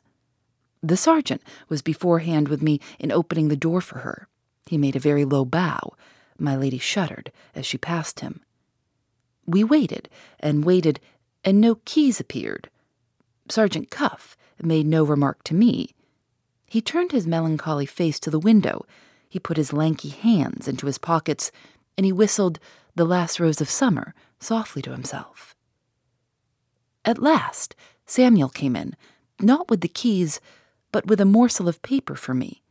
The 0.83 0.97
sergeant 0.97 1.43
was 1.69 1.83
beforehand 1.83 2.49
with 2.49 2.63
me 2.63 2.81
in 2.99 3.11
opening 3.11 3.49
the 3.49 3.57
door 3.57 3.81
for 3.81 3.99
her. 4.01 4.29
He 4.67 4.79
made 4.79 4.95
a 4.95 5.01
very 5.01 5.25
low 5.25 5.45
bow. 5.45 5.95
My 6.39 6.55
lady 6.55 6.79
shuddered 6.79 7.33
as 7.55 7.67
she 7.67 7.79
passed 7.79 8.21
him. 8.21 8.41
We 9.47 9.65
waited 9.65 10.09
and 10.39 10.65
waited, 10.65 11.01
and 11.45 11.61
no 11.61 11.77
keys 11.85 12.21
appeared. 12.21 12.69
Sergeant 13.49 13.91
Cuff 13.91 14.37
made 14.63 14.87
no 14.87 15.05
remark 15.05 15.43
to 15.45 15.55
me. 15.55 15.91
He 16.69 16.81
turned 16.81 17.13
his 17.13 17.27
melancholy 17.27 17.87
face 17.87 18.19
to 18.21 18.31
the 18.31 18.41
window. 18.41 18.85
He 19.29 19.39
put 19.39 19.57
his 19.57 19.73
lanky 19.73 20.09
hands 20.09 20.69
into 20.69 20.87
his 20.87 20.99
pockets, 20.99 21.51
and 21.97 22.05
he 22.05 22.13
whistled 22.13 22.59
The 22.95 23.05
Last 23.05 23.41
Rose 23.41 23.61
of 23.61 23.71
Summer 23.71 24.15
softly 24.41 24.83
to 24.83 24.93
himself. 24.93 25.55
At 27.05 27.23
last, 27.23 27.75
Samuel 28.07 28.49
came 28.49 28.77
in, 28.77 28.95
not 29.41 29.71
with 29.71 29.81
the 29.81 29.89
keys, 29.89 30.41
but 30.93 31.07
with 31.07 31.21
a 31.21 31.25
morsel 31.25 31.69
of 31.69 31.83
paper 31.83 32.15
for 32.15 32.35
me. 32.35 32.63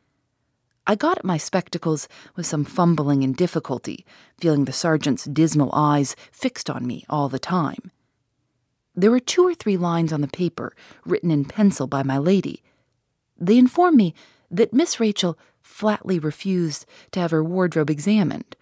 I 0.87 0.95
got 0.95 1.17
at 1.17 1.25
my 1.25 1.37
spectacles 1.37 2.07
with 2.35 2.45
some 2.45 2.63
fumbling 2.63 3.23
and 3.23 3.35
difficulty, 3.35 4.05
feeling 4.39 4.65
the 4.65 4.73
sergeant's 4.73 5.25
dismal 5.25 5.71
eyes 5.73 6.15
fixed 6.31 6.69
on 6.69 6.85
me 6.85 7.05
all 7.09 7.27
the 7.27 7.39
time. 7.39 7.91
There 8.95 9.11
were 9.11 9.19
two 9.19 9.45
or 9.45 9.53
three 9.53 9.77
lines 9.77 10.13
on 10.13 10.21
the 10.21 10.27
paper, 10.27 10.73
written 11.05 11.31
in 11.31 11.45
pencil 11.45 11.87
by 11.87 12.03
my 12.03 12.17
lady. 12.17 12.61
They 13.37 13.57
informed 13.57 13.97
me 13.97 14.13
that 14.51 14.73
Miss 14.73 14.99
Rachel 14.99 15.37
flatly 15.61 16.19
refused 16.19 16.85
to 17.11 17.19
have 17.19 17.31
her 17.31 17.43
wardrobe 17.43 17.89
examined. 17.89 18.55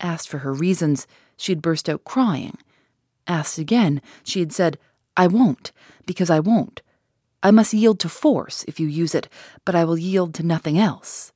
Asked 0.00 0.28
for 0.28 0.38
her 0.38 0.52
reasons, 0.52 1.06
she 1.36 1.52
had 1.52 1.62
burst 1.62 1.88
out 1.88 2.04
crying. 2.04 2.56
Asked 3.26 3.58
again, 3.58 4.02
she 4.22 4.40
had 4.40 4.52
said, 4.52 4.78
I 5.16 5.26
won't, 5.26 5.72
because 6.06 6.30
I 6.30 6.40
won't. 6.40 6.82
I 7.42 7.50
must 7.50 7.74
yield 7.74 8.00
to 8.00 8.08
force 8.08 8.64
if 8.66 8.80
you 8.80 8.86
use 8.86 9.14
it, 9.14 9.28
but 9.64 9.74
I 9.74 9.84
will 9.84 9.98
yield 9.98 10.34
to 10.34 10.42
nothing 10.42 10.78
else. 10.78 11.32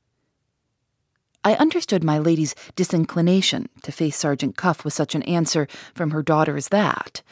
I 1.44 1.54
understood 1.54 2.02
my 2.02 2.18
lady's 2.18 2.54
disinclination 2.76 3.68
to 3.82 3.92
face 3.92 4.16
Sergeant 4.16 4.56
Cuff 4.56 4.84
with 4.84 4.94
such 4.94 5.14
an 5.14 5.22
answer 5.22 5.68
from 5.94 6.10
her 6.10 6.22
daughter 6.22 6.56
as 6.56 6.68
that. 6.68 7.22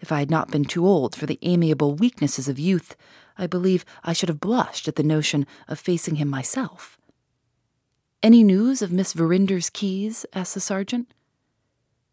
If 0.00 0.10
I 0.10 0.20
had 0.20 0.30
not 0.30 0.50
been 0.50 0.64
too 0.64 0.86
old 0.86 1.14
for 1.14 1.26
the 1.26 1.38
amiable 1.42 1.94
weaknesses 1.94 2.48
of 2.48 2.58
youth, 2.58 2.96
I 3.38 3.46
believe 3.46 3.84
I 4.02 4.12
should 4.12 4.28
have 4.28 4.40
blushed 4.40 4.88
at 4.88 4.96
the 4.96 5.02
notion 5.02 5.46
of 5.68 5.78
facing 5.78 6.16
him 6.16 6.28
myself. 6.28 6.98
Any 8.22 8.42
news 8.42 8.82
of 8.82 8.92
Miss 8.92 9.12
Verinder's 9.12 9.70
keys? 9.70 10.24
asked 10.32 10.54
the 10.54 10.60
sergeant. 10.60 11.12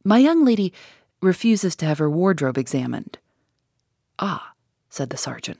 My 0.04 0.18
young 0.18 0.46
lady 0.46 0.74
refuses 1.22 1.76
to 1.78 1.86
have 1.86 1.98
her 1.98 2.10
wardrobe 2.10 2.58
examined. 2.58 3.18
Ah, 4.18 4.54
said 4.90 5.10
the 5.10 5.18
sergeant. 5.18 5.60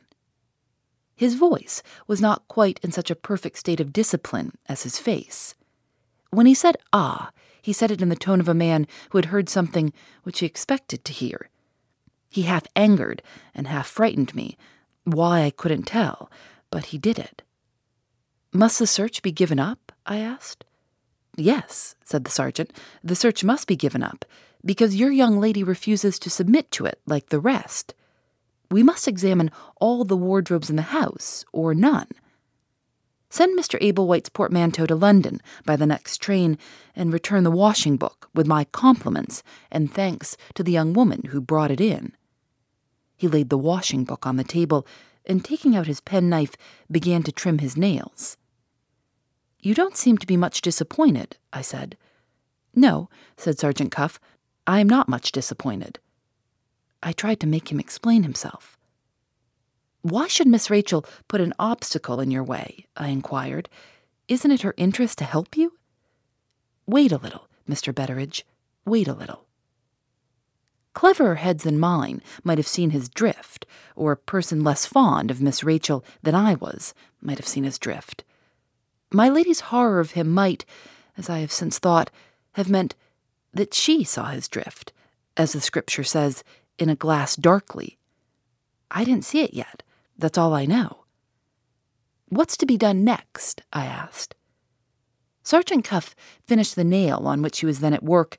His 1.16 1.36
voice 1.36 1.84
was 2.08 2.22
not 2.22 2.48
quite 2.48 2.80
in 2.82 2.92
such 2.92 3.12
a 3.12 3.16
perfect 3.16 3.58
state 3.58 3.82
of 3.82 3.92
discipline 3.92 4.54
as 4.68 4.84
his 4.84 4.98
face. 4.98 5.54
When 6.30 6.46
he 6.46 6.54
said 6.54 6.78
ah, 6.94 7.32
he 7.62 7.74
said 7.74 7.92
it 7.92 8.02
in 8.02 8.10
the 8.10 8.16
tone 8.16 8.40
of 8.40 8.48
a 8.48 8.54
man 8.54 8.88
who 9.10 9.18
had 9.18 9.26
heard 9.26 9.50
something 9.50 9.92
which 10.24 10.40
he 10.40 10.46
expected 10.46 11.04
to 11.04 11.14
hear. 11.14 11.50
He 12.30 12.44
half 12.44 12.66
angered 12.76 13.22
and 13.54 13.68
half 13.68 13.88
frightened 13.88 14.34
me, 14.34 14.58
why 15.04 15.42
I 15.42 15.50
couldn't 15.50 15.84
tell, 15.84 16.32
but 16.70 16.88
he 16.88 16.98
did 16.98 17.20
it. 17.20 17.42
Must 18.54 18.80
the 18.80 18.88
search 18.88 19.22
be 19.22 19.32
given 19.32 19.60
up? 19.60 19.92
I 20.06 20.20
asked. 20.20 20.64
Yes, 21.40 21.96
said 22.04 22.26
the 22.26 22.32
sergeant, 22.32 22.74
the 23.04 23.16
search 23.16 23.44
must 23.44 23.68
be 23.68 23.76
given 23.76 24.04
up, 24.04 24.26
because 24.64 24.96
your 24.96 25.12
young 25.12 25.40
lady 25.40 25.64
refuses 25.64 26.20
to 26.20 26.30
submit 26.30 26.70
to 26.72 26.86
it 26.86 27.00
like 27.06 27.30
the 27.30 27.40
rest. 27.40 27.94
We 28.70 28.84
must 28.84 29.08
examine 29.08 29.52
all 29.78 30.04
the 30.04 30.18
wardrobes 30.18 30.70
in 30.70 30.76
the 30.76 30.82
house, 30.82 31.46
or 31.54 31.74
none. 31.74 32.10
Send 33.30 33.58
Mr. 33.58 33.80
Ablewhite's 33.82 34.30
portmanteau 34.30 34.86
to 34.88 34.96
London 34.96 35.40
by 35.64 35.76
the 35.76 35.86
next 35.86 36.18
train 36.18 36.58
and 36.96 37.14
return 37.14 37.44
the 37.44 37.52
washing 37.52 37.96
book 37.96 38.28
with 38.34 38.48
my 38.48 38.66
compliments 38.66 39.44
and 39.72 39.94
thanks 39.94 40.36
to 40.56 40.64
the 40.64 40.72
young 40.72 40.94
woman 40.94 41.24
who 41.30 41.40
brought 41.40 41.72
it 41.72 41.80
in. 41.80 42.14
He 43.16 43.28
laid 43.28 43.50
the 43.50 43.58
washing 43.58 44.04
book 44.04 44.26
on 44.26 44.38
the 44.38 44.44
table 44.44 44.86
and, 45.26 45.46
taking 45.46 45.76
out 45.76 45.86
his 45.88 46.02
penknife, 46.02 46.56
began 46.90 47.22
to 47.24 47.32
trim 47.32 47.60
his 47.60 47.78
nails. 47.78 48.36
You 49.62 49.74
don't 49.74 49.98
seem 49.98 50.18
to 50.18 50.28
be 50.28 50.38
much 50.38 50.62
disappointed, 50.62 51.38
I 51.52 51.62
said. 51.62 51.98
No, 52.74 53.10
said 53.36 53.60
Sergeant 53.60 53.92
Cuff, 53.92 54.20
I 54.66 54.80
am 54.80 54.88
not 54.88 55.10
much 55.10 55.32
disappointed. 55.32 56.00
I 57.04 57.12
tried 57.12 57.40
to 57.42 57.48
make 57.48 57.72
him 57.72 57.80
explain 57.80 58.24
himself. 58.24 58.78
Why 60.02 60.28
should 60.28 60.48
Miss 60.48 60.70
Rachel 60.70 61.06
put 61.28 61.42
an 61.42 61.54
obstacle 61.60 62.22
in 62.22 62.32
your 62.32 62.44
way? 62.44 62.86
I 62.96 63.08
inquired. 63.10 63.68
Isn't 64.30 64.52
it 64.52 64.62
her 64.62 64.74
interest 64.78 65.18
to 65.18 65.26
help 65.26 65.58
you? 65.58 65.74
Wait 66.86 67.12
a 67.12 67.18
little, 67.18 67.50
Mr. 67.68 67.94
Betteridge. 67.94 68.44
Wait 68.86 69.08
a 69.08 69.14
little. 69.14 69.46
Cleverer 70.94 71.36
heads 71.36 71.64
than 71.64 71.80
mine 71.80 72.22
might 72.44 72.58
have 72.58 72.68
seen 72.68 72.92
his 72.92 73.10
drift, 73.10 73.66
or 73.96 74.12
a 74.12 74.18
person 74.18 74.64
less 74.64 74.86
fond 74.86 75.30
of 75.30 75.42
Miss 75.42 75.64
Rachel 75.64 76.04
than 76.24 76.36
I 76.36 76.56
was 76.56 76.94
might 77.22 77.38
have 77.38 77.48
seen 77.48 77.64
his 77.64 77.78
drift. 77.78 78.24
My 79.12 79.30
lady's 79.30 79.60
horror 79.60 80.00
of 80.00 80.12
him 80.12 80.30
might, 80.30 80.66
as 81.18 81.30
I 81.30 81.40
have 81.40 81.52
since 81.52 81.80
thought, 81.80 82.12
have 82.54 82.70
meant 82.70 82.96
that 83.54 83.74
she 83.74 84.04
saw 84.04 84.26
his 84.26 84.48
drift, 84.48 84.94
as 85.36 85.54
the 85.54 85.62
scripture 85.62 86.04
says, 86.04 86.44
in 86.78 86.90
a 86.90 86.96
glass 86.96 87.36
darkly. 87.36 87.98
I 88.92 89.04
didn't 89.04 89.26
see 89.26 89.42
it 89.42 89.54
yet, 89.54 89.84
that's 90.18 90.38
all 90.38 90.54
I 90.54 90.66
know. 90.66 91.06
What's 92.28 92.58
to 92.58 92.66
be 92.66 92.78
done 92.78 93.04
next? 93.04 93.64
I 93.74 93.86
asked. 93.86 94.36
Sergeant 95.42 95.84
Cuff 95.84 96.16
finished 96.46 96.76
the 96.76 96.84
nail 96.84 97.24
on 97.26 97.42
which 97.42 97.60
he 97.60 97.66
was 97.66 97.80
then 97.80 97.94
at 97.94 98.04
work, 98.04 98.38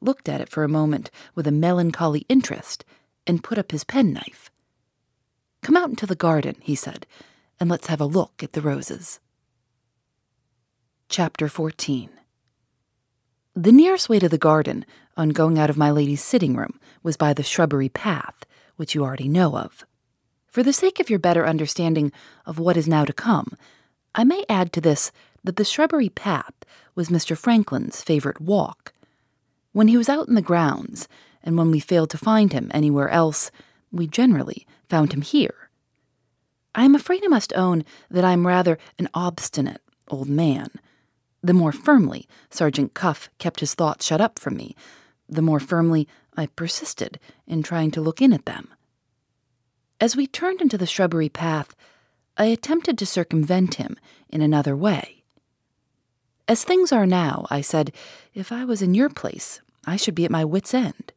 looked 0.00 0.28
at 0.28 0.40
it 0.40 0.48
for 0.48 0.62
a 0.62 0.68
moment 0.68 1.10
with 1.34 1.46
a 1.48 1.52
melancholy 1.52 2.24
interest, 2.28 2.84
and 3.26 3.42
put 3.42 3.58
up 3.58 3.72
his 3.72 3.82
penknife. 3.82 4.50
Come 5.62 5.76
out 5.76 5.88
into 5.90 6.06
the 6.06 6.14
garden, 6.14 6.56
he 6.60 6.76
said, 6.76 7.06
and 7.58 7.68
let's 7.68 7.88
have 7.88 8.00
a 8.00 8.06
look 8.06 8.42
at 8.42 8.52
the 8.52 8.60
roses. 8.60 9.18
Chapter 11.12 11.46
14 11.46 12.08
The 13.54 13.70
nearest 13.70 14.08
way 14.08 14.18
to 14.18 14.30
the 14.30 14.38
garden, 14.38 14.86
on 15.14 15.28
going 15.28 15.58
out 15.58 15.68
of 15.68 15.76
my 15.76 15.90
lady's 15.90 16.24
sitting 16.24 16.56
room, 16.56 16.80
was 17.02 17.18
by 17.18 17.34
the 17.34 17.42
shrubbery 17.42 17.90
path, 17.90 18.46
which 18.76 18.94
you 18.94 19.04
already 19.04 19.28
know 19.28 19.58
of. 19.58 19.84
For 20.46 20.62
the 20.62 20.72
sake 20.72 21.00
of 21.00 21.10
your 21.10 21.18
better 21.18 21.46
understanding 21.46 22.12
of 22.46 22.58
what 22.58 22.78
is 22.78 22.88
now 22.88 23.04
to 23.04 23.12
come, 23.12 23.48
I 24.14 24.24
may 24.24 24.46
add 24.48 24.72
to 24.72 24.80
this 24.80 25.12
that 25.44 25.56
the 25.56 25.66
shrubbery 25.66 26.08
path 26.08 26.54
was 26.94 27.10
Mr. 27.10 27.36
Franklin's 27.36 28.00
favorite 28.00 28.40
walk. 28.40 28.94
When 29.72 29.88
he 29.88 29.98
was 29.98 30.08
out 30.08 30.28
in 30.28 30.34
the 30.34 30.40
grounds, 30.40 31.08
and 31.42 31.58
when 31.58 31.70
we 31.70 31.78
failed 31.78 32.08
to 32.12 32.16
find 32.16 32.54
him 32.54 32.70
anywhere 32.72 33.10
else, 33.10 33.50
we 33.90 34.06
generally 34.06 34.66
found 34.88 35.12
him 35.12 35.20
here. 35.20 35.68
I 36.74 36.86
am 36.86 36.94
afraid 36.94 37.22
I 37.22 37.28
must 37.28 37.52
own 37.52 37.84
that 38.10 38.24
I 38.24 38.32
am 38.32 38.46
rather 38.46 38.78
an 38.98 39.10
obstinate 39.12 39.82
old 40.08 40.30
man. 40.30 40.70
The 41.42 41.54
more 41.54 41.72
firmly 41.72 42.28
Sergeant 42.50 42.94
Cuff 42.94 43.28
kept 43.38 43.60
his 43.60 43.74
thoughts 43.74 44.06
shut 44.06 44.20
up 44.20 44.38
from 44.38 44.56
me, 44.56 44.76
the 45.28 45.42
more 45.42 45.60
firmly 45.60 46.06
I 46.36 46.46
persisted 46.46 47.18
in 47.46 47.62
trying 47.62 47.90
to 47.92 48.00
look 48.00 48.22
in 48.22 48.32
at 48.32 48.44
them. 48.44 48.68
As 50.00 50.16
we 50.16 50.26
turned 50.26 50.60
into 50.60 50.78
the 50.78 50.86
shrubbery 50.86 51.28
path, 51.28 51.74
I 52.36 52.46
attempted 52.46 52.96
to 52.98 53.06
circumvent 53.06 53.74
him 53.74 53.96
in 54.28 54.40
another 54.40 54.76
way. 54.76 55.22
As 56.48 56.64
things 56.64 56.92
are 56.92 57.06
now, 57.06 57.46
I 57.50 57.60
said, 57.60 57.92
if 58.34 58.50
I 58.50 58.64
was 58.64 58.82
in 58.82 58.94
your 58.94 59.08
place, 59.08 59.60
I 59.86 59.96
should 59.96 60.14
be 60.14 60.24
at 60.24 60.30
my 60.30 60.44
wits' 60.44 60.74
end. 60.74 61.12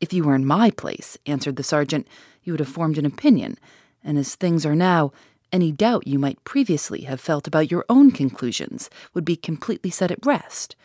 If 0.00 0.12
you 0.12 0.24
were 0.24 0.34
in 0.34 0.46
my 0.46 0.70
place, 0.70 1.18
answered 1.26 1.56
the 1.56 1.62
sergeant, 1.62 2.06
you 2.42 2.52
would 2.52 2.60
have 2.60 2.68
formed 2.68 2.98
an 2.98 3.06
opinion, 3.06 3.58
and 4.02 4.16
as 4.16 4.34
things 4.34 4.64
are 4.64 4.76
now, 4.76 5.12
any 5.52 5.72
doubt 5.72 6.06
you 6.06 6.18
might 6.18 6.44
previously 6.44 7.02
have 7.02 7.20
felt 7.20 7.46
about 7.46 7.70
your 7.70 7.84
own 7.88 8.10
conclusions 8.10 8.90
would 9.14 9.24
be 9.24 9.36
completely 9.36 9.90
set 9.90 10.10
at 10.10 10.24
rest. 10.24 10.76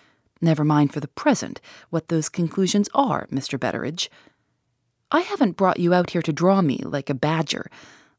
Never 0.41 0.63
mind 0.63 0.93
for 0.93 0.99
the 0.99 1.07
present 1.07 1.61
what 1.89 2.07
those 2.07 2.29
conclusions 2.29 2.89
are, 2.93 3.27
Mr. 3.27 3.59
Betteridge. 3.59 4.09
I 5.11 5.21
haven't 5.21 5.57
brought 5.57 5.79
you 5.79 5.93
out 5.93 6.09
here 6.09 6.21
to 6.21 6.33
draw 6.33 6.61
me 6.61 6.79
like 6.83 7.09
a 7.09 7.13
badger. 7.13 7.69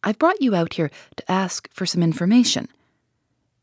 I've 0.03 0.19
brought 0.19 0.41
you 0.41 0.55
out 0.55 0.75
here 0.75 0.91
to 1.17 1.31
ask 1.31 1.69
for 1.73 1.87
some 1.87 2.03
information. 2.03 2.69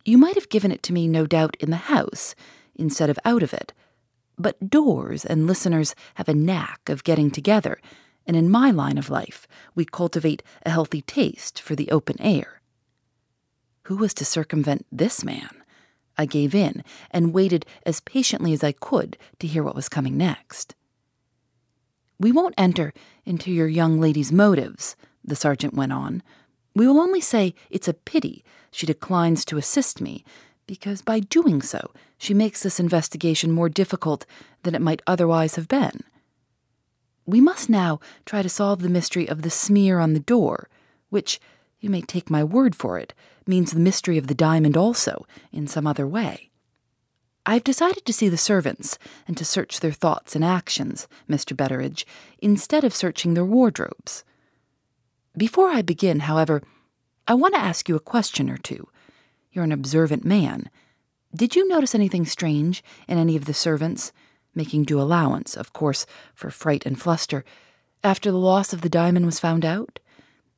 You 0.03 0.17
might 0.17 0.35
have 0.35 0.49
given 0.49 0.71
it 0.71 0.83
to 0.83 0.93
me, 0.93 1.07
no 1.07 1.25
doubt, 1.25 1.55
in 1.59 1.69
the 1.69 1.77
house, 1.77 2.35
instead 2.75 3.09
of 3.09 3.19
out 3.25 3.43
of 3.43 3.53
it. 3.53 3.73
But 4.37 4.69
doors 4.69 5.23
and 5.23 5.45
listeners 5.45 5.93
have 6.15 6.27
a 6.27 6.33
knack 6.33 6.89
of 6.89 7.03
getting 7.03 7.29
together, 7.29 7.79
and 8.25 8.35
in 8.35 8.49
my 8.49 8.71
line 8.71 8.97
of 8.97 9.09
life, 9.09 9.47
we 9.75 9.85
cultivate 9.85 10.41
a 10.65 10.71
healthy 10.71 11.01
taste 11.01 11.61
for 11.61 11.75
the 11.75 11.91
open 11.91 12.19
air. 12.19 12.60
Who 13.83 13.97
was 13.97 14.13
to 14.15 14.25
circumvent 14.25 14.85
this 14.91 15.23
man? 15.23 15.49
I 16.17 16.25
gave 16.25 16.53
in 16.53 16.83
and 17.09 17.33
waited 17.33 17.65
as 17.85 17.99
patiently 18.01 18.53
as 18.53 18.63
I 18.63 18.73
could 18.73 19.17
to 19.39 19.47
hear 19.47 19.63
what 19.63 19.75
was 19.75 19.89
coming 19.89 20.17
next. 20.17 20.75
We 22.19 22.31
won't 22.31 22.53
enter 22.57 22.93
into 23.25 23.51
your 23.51 23.67
young 23.67 23.99
lady's 23.99 24.31
motives, 24.31 24.95
the 25.23 25.35
sergeant 25.35 25.73
went 25.73 25.93
on. 25.93 26.21
We 26.75 26.85
will 26.85 26.99
only 26.99 27.21
say 27.21 27.55
it's 27.69 27.87
a 27.87 27.93
pity 27.93 28.43
she 28.69 28.85
declines 28.85 29.43
to 29.45 29.57
assist 29.57 29.99
me, 29.99 30.23
because 30.67 31.01
by 31.01 31.19
doing 31.19 31.61
so, 31.61 31.91
she 32.17 32.33
makes 32.33 32.61
this 32.61 32.79
investigation 32.79 33.51
more 33.51 33.67
difficult 33.67 34.25
than 34.63 34.75
it 34.75 34.81
might 34.81 35.01
otherwise 35.07 35.55
have 35.55 35.67
been. 35.67 36.01
We 37.25 37.41
must 37.41 37.69
now 37.69 37.99
try 38.25 38.41
to 38.41 38.49
solve 38.49 38.81
the 38.81 38.89
mystery 38.89 39.27
of 39.27 39.41
the 39.41 39.49
smear 39.49 39.99
on 39.99 40.13
the 40.13 40.19
door, 40.19 40.69
which, 41.09 41.39
you 41.81 41.89
may 41.89 42.01
take 42.01 42.29
my 42.29 42.43
word 42.43 42.75
for 42.75 42.97
it, 42.97 43.13
means 43.45 43.71
the 43.71 43.79
mystery 43.79 44.17
of 44.17 44.27
the 44.27 44.35
diamond 44.35 44.77
also, 44.77 45.25
in 45.51 45.67
some 45.67 45.85
other 45.85 46.07
way. 46.07 46.51
I've 47.45 47.63
decided 47.63 48.05
to 48.05 48.13
see 48.13 48.29
the 48.29 48.37
servants 48.37 48.99
and 49.27 49.35
to 49.35 49.43
search 49.43 49.79
their 49.79 49.91
thoughts 49.91 50.35
and 50.35 50.45
actions, 50.45 51.07
Mr. 51.27 51.57
Betteridge, 51.57 52.05
instead 52.37 52.83
of 52.83 52.93
searching 52.93 53.33
their 53.33 53.43
wardrobes. 53.43 54.23
Before 55.35 55.69
I 55.69 55.81
begin, 55.81 56.21
however, 56.21 56.61
I 57.27 57.33
want 57.33 57.55
to 57.55 57.59
ask 57.59 57.89
you 57.89 57.95
a 57.95 57.99
question 57.99 58.49
or 58.49 58.57
two. 58.57 58.87
You're 59.51 59.63
an 59.63 59.71
observant 59.71 60.23
man. 60.23 60.69
Did 61.35 61.55
you 61.55 61.67
notice 61.67 61.95
anything 61.95 62.25
strange 62.25 62.83
in 63.07 63.17
any 63.17 63.35
of 63.35 63.45
the 63.45 63.53
servants, 63.53 64.11
making 64.53 64.83
due 64.83 65.01
allowance, 65.01 65.57
of 65.57 65.73
course, 65.73 66.05
for 66.35 66.51
fright 66.51 66.85
and 66.85 67.01
fluster, 67.01 67.43
after 68.03 68.29
the 68.29 68.37
loss 68.37 68.71
of 68.71 68.81
the 68.81 68.89
diamond 68.89 69.25
was 69.25 69.39
found 69.39 69.65
out? 69.65 69.99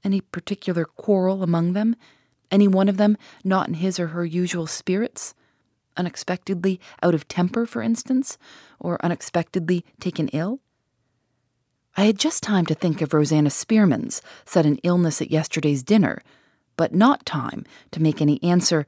Any 0.03 0.21
particular 0.21 0.85
quarrel 0.85 1.43
among 1.43 1.73
them? 1.73 1.95
Any 2.51 2.67
one 2.67 2.89
of 2.89 2.97
them 2.97 3.17
not 3.43 3.67
in 3.67 3.75
his 3.75 3.99
or 3.99 4.07
her 4.07 4.25
usual 4.25 4.67
spirits? 4.67 5.33
Unexpectedly 5.95 6.79
out 7.01 7.13
of 7.15 7.27
temper, 7.27 7.65
for 7.65 7.81
instance, 7.81 8.37
or 8.79 9.03
unexpectedly 9.03 9.85
taken 9.99 10.27
ill? 10.29 10.59
I 11.95 12.05
had 12.05 12.17
just 12.17 12.41
time 12.41 12.65
to 12.65 12.75
think 12.75 13.01
of 13.01 13.13
Rosanna 13.13 13.51
Spearman's 13.51 14.21
sudden 14.45 14.77
illness 14.83 15.21
at 15.21 15.31
yesterday's 15.31 15.83
dinner, 15.83 16.23
but 16.75 16.93
not 16.93 17.25
time 17.25 17.65
to 17.91 18.01
make 18.01 18.21
any 18.21 18.41
answer 18.43 18.87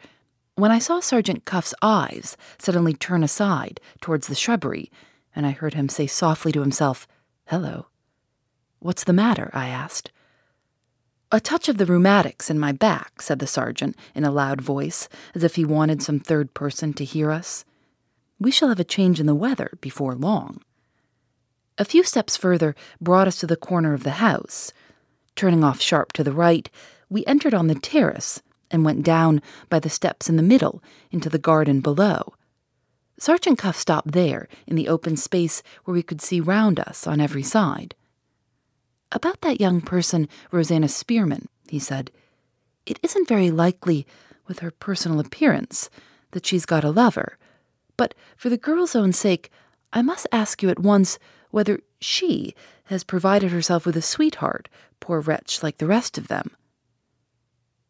when 0.58 0.72
I 0.72 0.80
saw 0.80 1.02
Sergeant 1.02 1.44
Cuff's 1.44 1.74
eyes 1.82 2.38
suddenly 2.58 2.94
turn 2.94 3.24
aside 3.24 3.82
towards 4.00 4.28
the 4.28 4.36
shrubbery, 4.36 4.90
and 5.36 5.46
I 5.46 5.52
heard 5.52 5.74
him 5.74 5.90
say 5.90 6.08
softly 6.08 6.54
to 6.54 6.62
himself, 6.62 7.08
Hello. 7.48 7.88
What's 8.80 9.04
the 9.04 9.12
matter? 9.12 9.52
I 9.54 9.68
asked. 9.68 10.12
A 11.36 11.42
touch 11.42 11.68
of 11.68 11.78
the 11.78 11.86
rheumatics 11.86 12.50
in 12.50 12.58
my 12.58 12.72
back, 12.72 13.22
said 13.22 13.40
the 13.40 13.46
sergeant 13.46 13.98
in 14.16 14.24
a 14.24 14.32
loud 14.32 14.62
voice, 14.62 15.10
as 15.34 15.44
if 15.44 15.56
he 15.56 15.66
wanted 15.66 16.02
some 16.02 16.18
third 16.18 16.54
person 16.54 16.94
to 16.94 17.04
hear 17.04 17.30
us. 17.30 17.66
We 18.40 18.52
shall 18.52 18.70
have 18.70 18.80
a 18.80 18.86
change 18.86 19.20
in 19.20 19.26
the 19.26 19.36
weather 19.36 19.72
before 19.82 20.16
long. 20.16 20.62
A 21.78 21.84
few 21.84 22.04
steps 22.04 22.38
further 22.38 22.74
brought 23.02 23.28
us 23.28 23.38
to 23.42 23.48
the 23.48 23.58
corner 23.58 23.94
of 23.94 24.04
the 24.04 24.12
house. 24.12 24.72
Turning 25.36 25.62
off 25.62 25.82
sharp 25.82 26.14
to 26.14 26.24
the 26.24 26.32
right, 26.32 26.70
we 27.10 27.26
entered 27.26 27.54
on 27.54 27.68
the 27.68 27.76
terrace 27.76 28.42
and 28.72 28.86
went 28.86 29.04
down 29.04 29.42
by 29.68 29.82
the 29.82 29.90
steps 29.90 30.30
in 30.30 30.38
the 30.38 30.42
middle 30.42 30.82
into 31.12 31.28
the 31.28 31.38
garden 31.38 31.82
below. 31.82 32.34
Sergeant 33.20 33.58
Cuff 33.58 33.76
stopped 33.76 34.14
there, 34.14 34.48
in 34.68 34.78
the 34.78 34.88
open 34.88 35.18
space 35.18 35.62
where 35.84 35.96
we 35.96 36.02
could 36.02 36.22
see 36.22 36.40
round 36.40 36.80
us 36.80 37.06
on 37.06 37.20
every 37.20 37.44
side. 37.44 37.94
About 39.16 39.40
that 39.42 39.62
young 39.62 39.80
person, 39.80 40.28
Rosanna 40.52 40.90
Spearman, 40.90 41.48
he 41.70 41.80
said, 41.80 42.12
it 42.86 43.00
isn't 43.02 43.30
very 43.30 43.50
likely, 43.50 44.06
with 44.46 44.60
her 44.60 44.72
personal 44.72 45.22
appearance, 45.22 45.90
that 46.32 46.46
she's 46.46 46.66
got 46.66 46.84
a 46.84 46.92
lover. 46.92 47.38
But 47.96 48.14
for 48.36 48.50
the 48.50 48.58
girl's 48.58 48.94
own 48.94 49.14
sake, 49.14 49.50
I 49.94 50.02
must 50.02 50.28
ask 50.34 50.62
you 50.62 50.70
at 50.70 50.80
once 50.80 51.18
whether 51.50 51.80
she 52.02 52.54
has 52.86 53.06
provided 53.06 53.52
herself 53.52 53.86
with 53.86 53.96
a 53.96 54.02
sweetheart, 54.02 54.68
poor 55.00 55.22
wretch 55.22 55.64
like 55.64 55.78
the 55.78 55.88
rest 55.88 56.18
of 56.18 56.28
them. 56.28 56.52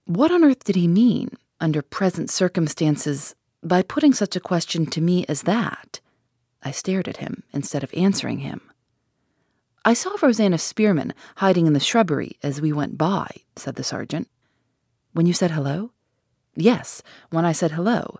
What 0.06 0.32
on 0.32 0.44
earth 0.44 0.64
did 0.64 0.76
he 0.76 0.88
mean, 0.88 1.32
under 1.60 1.82
present 1.82 2.30
circumstances, 2.30 3.34
by 3.64 3.82
putting 3.82 4.14
such 4.14 4.36
a 4.36 4.40
question 4.40 4.86
to 4.92 5.02
me 5.02 5.26
as 5.28 5.42
that? 5.42 6.02
I 6.62 6.70
stared 6.70 7.08
at 7.08 7.18
him 7.18 7.42
instead 7.52 7.84
of 7.84 7.92
answering 7.96 8.40
him. 8.40 8.62
I 9.88 9.94
saw 9.94 10.16
Rosanna 10.20 10.58
Spearman 10.58 11.14
hiding 11.38 11.68
in 11.68 11.74
the 11.74 11.80
shrubbery 11.80 12.40
as 12.42 12.60
we 12.60 12.74
went 12.74 12.98
by, 12.98 13.30
said 13.56 13.76
the 13.76 13.84
sergeant. 13.84 14.28
When 15.14 15.28
you 15.28 15.34
said 15.34 15.52
hello? 15.52 15.92
Yes, 16.56 17.04
when 17.30 17.46
I 17.46 17.52
said 17.52 17.74
hello. 17.74 18.18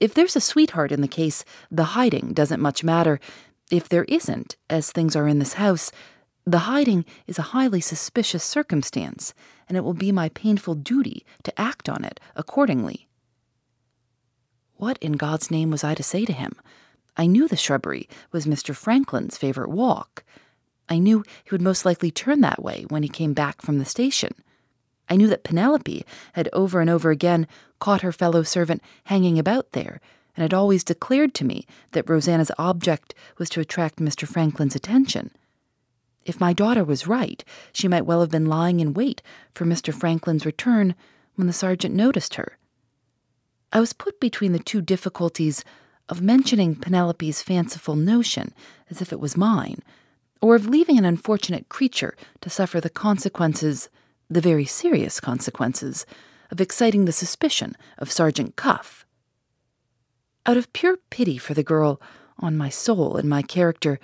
If 0.00 0.12
there's 0.12 0.36
a 0.36 0.40
sweetheart 0.40 0.92
in 0.92 1.00
the 1.00 1.08
case, 1.08 1.46
the 1.70 1.96
hiding 1.96 2.34
doesn't 2.34 2.60
much 2.60 2.84
matter, 2.84 3.20
if 3.70 3.88
there 3.88 4.04
isn't, 4.04 4.56
as 4.68 4.92
things 4.92 5.16
are 5.16 5.26
in 5.26 5.38
this 5.38 5.54
house, 5.54 5.92
the 6.44 6.68
hiding 6.70 7.06
is 7.26 7.38
a 7.38 7.52
highly 7.56 7.80
suspicious 7.80 8.44
circumstance, 8.44 9.32
and 9.70 9.78
it 9.78 9.84
will 9.84 9.94
be 9.94 10.12
my 10.12 10.28
painful 10.28 10.74
duty 10.74 11.24
to 11.44 11.58
act 11.58 11.88
on 11.88 12.04
it 12.04 12.20
accordingly. 12.36 13.08
What 14.74 14.98
in 14.98 15.12
God's 15.12 15.50
name 15.50 15.70
was 15.70 15.84
I 15.84 15.94
to 15.94 16.02
say 16.02 16.26
to 16.26 16.34
him? 16.34 16.52
I 17.16 17.24
knew 17.24 17.48
the 17.48 17.56
shrubbery 17.56 18.10
was 18.30 18.44
Mr. 18.44 18.76
Franklin's 18.76 19.38
favorite 19.38 19.70
walk. 19.70 20.22
I 20.92 20.98
knew 20.98 21.24
he 21.42 21.50
would 21.52 21.62
most 21.62 21.86
likely 21.86 22.10
turn 22.10 22.42
that 22.42 22.62
way 22.62 22.84
when 22.90 23.02
he 23.02 23.08
came 23.08 23.32
back 23.32 23.62
from 23.62 23.78
the 23.78 23.86
station. 23.86 24.34
I 25.08 25.16
knew 25.16 25.26
that 25.28 25.42
Penelope 25.42 26.04
had 26.34 26.50
over 26.52 26.82
and 26.82 26.90
over 26.90 27.10
again 27.10 27.48
caught 27.78 28.02
her 28.02 28.12
fellow 28.12 28.42
servant 28.42 28.82
hanging 29.04 29.38
about 29.38 29.72
there 29.72 30.02
and 30.36 30.42
had 30.42 30.52
always 30.52 30.84
declared 30.84 31.32
to 31.34 31.46
me 31.46 31.66
that 31.92 32.10
Rosanna's 32.10 32.52
object 32.58 33.14
was 33.38 33.48
to 33.50 33.60
attract 33.60 34.00
Mr. 34.00 34.28
Franklin's 34.28 34.76
attention. 34.76 35.30
If 36.26 36.38
my 36.38 36.52
daughter 36.52 36.84
was 36.84 37.06
right, 37.06 37.42
she 37.72 37.88
might 37.88 38.04
well 38.04 38.20
have 38.20 38.30
been 38.30 38.44
lying 38.44 38.78
in 38.80 38.92
wait 38.92 39.22
for 39.54 39.64
Mr. 39.64 39.94
Franklin's 39.94 40.44
return 40.44 40.94
when 41.36 41.46
the 41.46 41.54
sergeant 41.54 41.94
noticed 41.94 42.34
her. 42.34 42.58
I 43.72 43.80
was 43.80 43.94
put 43.94 44.20
between 44.20 44.52
the 44.52 44.58
two 44.58 44.82
difficulties 44.82 45.64
of 46.10 46.20
mentioning 46.20 46.74
Penelope's 46.74 47.40
fanciful 47.40 47.96
notion 47.96 48.52
as 48.90 49.00
if 49.00 49.10
it 49.10 49.20
was 49.20 49.38
mine, 49.38 49.80
or 50.42 50.56
of 50.56 50.66
leaving 50.66 50.98
an 50.98 51.04
unfortunate 51.04 51.68
creature 51.68 52.14
to 52.40 52.50
suffer 52.50 52.80
the 52.80 52.90
consequences, 52.90 53.88
the 54.28 54.40
very 54.40 54.66
serious 54.66 55.20
consequences, 55.20 56.04
of 56.50 56.60
exciting 56.60 57.04
the 57.06 57.12
suspicion 57.12 57.74
of 57.96 58.10
Sergeant 58.10 58.56
Cuff. 58.56 59.06
Out 60.44 60.56
of 60.56 60.72
pure 60.72 60.98
pity 61.08 61.38
for 61.38 61.54
the 61.54 61.62
girl, 61.62 62.00
on 62.38 62.56
my 62.56 62.68
soul 62.68 63.16
and 63.16 63.28
my 63.28 63.40
character, 63.40 64.00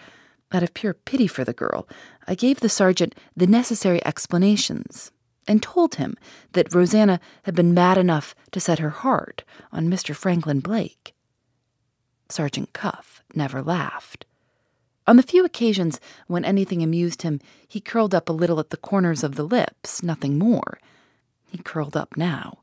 out 0.53 0.63
of 0.63 0.73
pure 0.73 0.95
pity 0.95 1.27
for 1.27 1.45
the 1.45 1.53
girl, 1.53 1.89
I 2.27 2.37
gave 2.37 2.61
the 2.61 2.69
sergeant 2.69 3.15
the 3.37 3.47
necessary 3.47 4.05
explanations, 4.07 5.11
and 5.49 5.63
told 5.63 5.97
him 5.97 6.17
that 6.53 6.73
Rosanna 6.73 7.21
had 7.43 7.55
been 7.55 7.75
mad 7.75 7.99
enough 7.99 8.35
to 8.53 8.61
set 8.61 8.79
her 8.79 8.91
heart 8.91 9.43
on 9.73 9.91
Mr. 9.91 10.15
Franklin 10.15 10.61
Blake. 10.61 11.15
Sergeant 12.29 12.73
Cuff 12.73 13.23
never 13.35 13.61
laughed. 13.61 14.25
On 15.09 15.17
the 15.17 15.23
few 15.23 15.43
occasions 15.43 16.01
when 16.27 16.45
anything 16.45 16.83
amused 16.83 17.23
him, 17.23 17.41
he 17.67 17.81
curled 17.81 18.15
up 18.15 18.29
a 18.29 18.33
little 18.33 18.61
at 18.61 18.69
the 18.69 18.77
corners 18.77 19.25
of 19.25 19.37
the 19.37 19.43
lips, 19.43 20.03
nothing 20.03 20.37
more. 20.37 20.79
He 21.51 21.57
curled 21.57 21.97
up 21.97 22.19
now. 22.19 22.59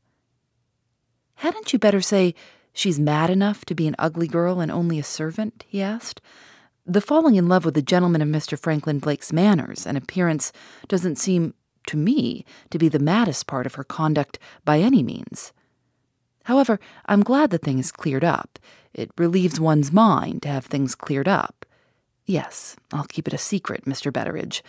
Hadn't 1.34 1.72
you 1.72 1.80
better 1.80 2.00
say, 2.00 2.36
She's 2.72 3.00
mad 3.00 3.30
enough 3.30 3.64
to 3.64 3.74
be 3.74 3.88
an 3.88 3.96
ugly 3.98 4.28
girl 4.28 4.60
and 4.60 4.70
only 4.70 5.00
a 5.00 5.02
servant? 5.02 5.64
he 5.66 5.82
asked. 5.82 6.20
The 6.86 7.00
falling 7.00 7.34
in 7.34 7.48
love 7.48 7.64
with 7.64 7.74
the 7.74 7.82
gentleman 7.82 8.22
of 8.22 8.28
Mr. 8.28 8.56
Franklin 8.56 9.00
Blake's 9.00 9.32
manners 9.32 9.84
and 9.84 9.98
appearance 9.98 10.52
doesn't 10.86 11.16
seem, 11.16 11.52
to 11.88 11.96
me, 11.96 12.44
to 12.70 12.78
be 12.78 12.88
the 12.88 13.00
maddest 13.00 13.48
part 13.48 13.66
of 13.66 13.74
her 13.74 13.82
conduct 13.82 14.38
by 14.64 14.78
any 14.78 15.02
means. 15.02 15.52
However, 16.44 16.78
I'm 17.06 17.24
glad 17.24 17.50
the 17.50 17.58
thing 17.58 17.80
is 17.80 17.90
cleared 17.90 18.22
up. 18.22 18.60
It 18.94 19.10
relieves 19.18 19.58
one's 19.58 19.90
mind 19.90 20.42
to 20.42 20.48
have 20.48 20.66
things 20.66 20.94
cleared 20.94 21.26
up. 21.26 21.55
Yes, 22.26 22.76
I'll 22.92 23.04
keep 23.04 23.28
it 23.28 23.34
a 23.34 23.38
secret, 23.38 23.84
Mr. 23.84 24.12
Betteridge. 24.12 24.62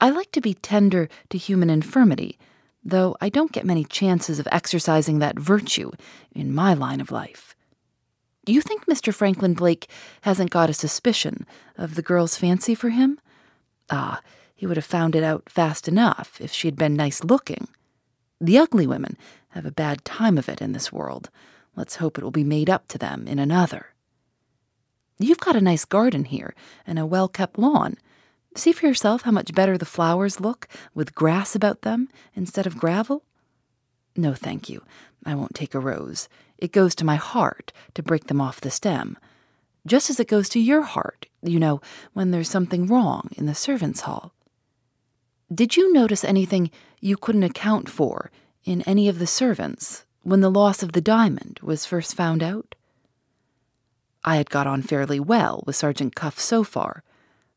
I 0.00 0.10
like 0.10 0.32
to 0.32 0.40
be 0.40 0.54
tender 0.54 1.08
to 1.30 1.38
human 1.38 1.70
infirmity, 1.70 2.38
though 2.84 3.16
I 3.20 3.28
don't 3.28 3.52
get 3.52 3.64
many 3.64 3.84
chances 3.84 4.38
of 4.38 4.48
exercising 4.50 5.20
that 5.20 5.38
virtue 5.38 5.92
in 6.32 6.54
my 6.54 6.74
line 6.74 7.00
of 7.00 7.12
life. 7.12 7.54
Do 8.44 8.52
you 8.52 8.60
think 8.60 8.86
Mr. 8.86 9.14
Franklin 9.14 9.54
Blake 9.54 9.88
hasn't 10.22 10.50
got 10.50 10.70
a 10.70 10.74
suspicion 10.74 11.46
of 11.76 11.94
the 11.94 12.02
girl's 12.02 12.36
fancy 12.36 12.74
for 12.74 12.88
him? 12.90 13.20
Ah, 13.90 14.20
he 14.54 14.66
would 14.66 14.76
have 14.76 14.86
found 14.86 15.14
it 15.14 15.22
out 15.22 15.48
fast 15.48 15.86
enough 15.86 16.40
if 16.40 16.52
she 16.52 16.66
had 16.66 16.76
been 16.76 16.96
nice 16.96 17.22
looking. 17.22 17.68
The 18.40 18.58
ugly 18.58 18.86
women 18.86 19.16
have 19.50 19.66
a 19.66 19.70
bad 19.70 20.04
time 20.04 20.38
of 20.38 20.48
it 20.48 20.60
in 20.60 20.72
this 20.72 20.92
world. 20.92 21.30
Let's 21.76 21.96
hope 21.96 22.18
it 22.18 22.24
will 22.24 22.30
be 22.30 22.44
made 22.44 22.68
up 22.68 22.88
to 22.88 22.98
them 22.98 23.28
in 23.28 23.38
another. 23.38 23.94
You've 25.18 25.40
got 25.40 25.56
a 25.56 25.60
nice 25.60 25.84
garden 25.84 26.24
here 26.24 26.54
and 26.86 26.98
a 26.98 27.06
well 27.06 27.28
kept 27.28 27.58
lawn. 27.58 27.96
See 28.54 28.72
for 28.72 28.86
yourself 28.86 29.22
how 29.22 29.30
much 29.30 29.54
better 29.54 29.76
the 29.76 29.84
flowers 29.84 30.40
look 30.40 30.68
with 30.94 31.14
grass 31.14 31.54
about 31.54 31.82
them 31.82 32.08
instead 32.34 32.66
of 32.66 32.78
gravel. 32.78 33.24
No, 34.16 34.34
thank 34.34 34.68
you. 34.68 34.82
I 35.24 35.34
won't 35.34 35.54
take 35.54 35.74
a 35.74 35.80
rose. 35.80 36.28
It 36.56 36.72
goes 36.72 36.94
to 36.96 37.04
my 37.04 37.16
heart 37.16 37.72
to 37.94 38.02
break 38.02 38.26
them 38.26 38.40
off 38.40 38.60
the 38.60 38.70
stem. 38.70 39.16
Just 39.86 40.10
as 40.10 40.18
it 40.18 40.28
goes 40.28 40.48
to 40.50 40.60
your 40.60 40.82
heart, 40.82 41.26
you 41.42 41.58
know, 41.58 41.80
when 42.12 42.30
there's 42.30 42.50
something 42.50 42.86
wrong 42.86 43.30
in 43.36 43.46
the 43.46 43.54
servants' 43.54 44.02
hall. 44.02 44.34
Did 45.52 45.76
you 45.76 45.92
notice 45.92 46.24
anything 46.24 46.70
you 47.00 47.16
couldn't 47.16 47.42
account 47.42 47.88
for 47.88 48.30
in 48.64 48.82
any 48.82 49.08
of 49.08 49.18
the 49.18 49.26
servants 49.26 50.04
when 50.22 50.40
the 50.40 50.50
loss 50.50 50.82
of 50.82 50.92
the 50.92 51.00
diamond 51.00 51.58
was 51.62 51.86
first 51.86 52.14
found 52.14 52.42
out? 52.42 52.74
I 54.24 54.36
had 54.36 54.50
got 54.50 54.66
on 54.66 54.82
fairly 54.82 55.20
well 55.20 55.62
with 55.66 55.76
Sergeant 55.76 56.14
Cuff 56.14 56.38
so 56.38 56.64
far, 56.64 57.02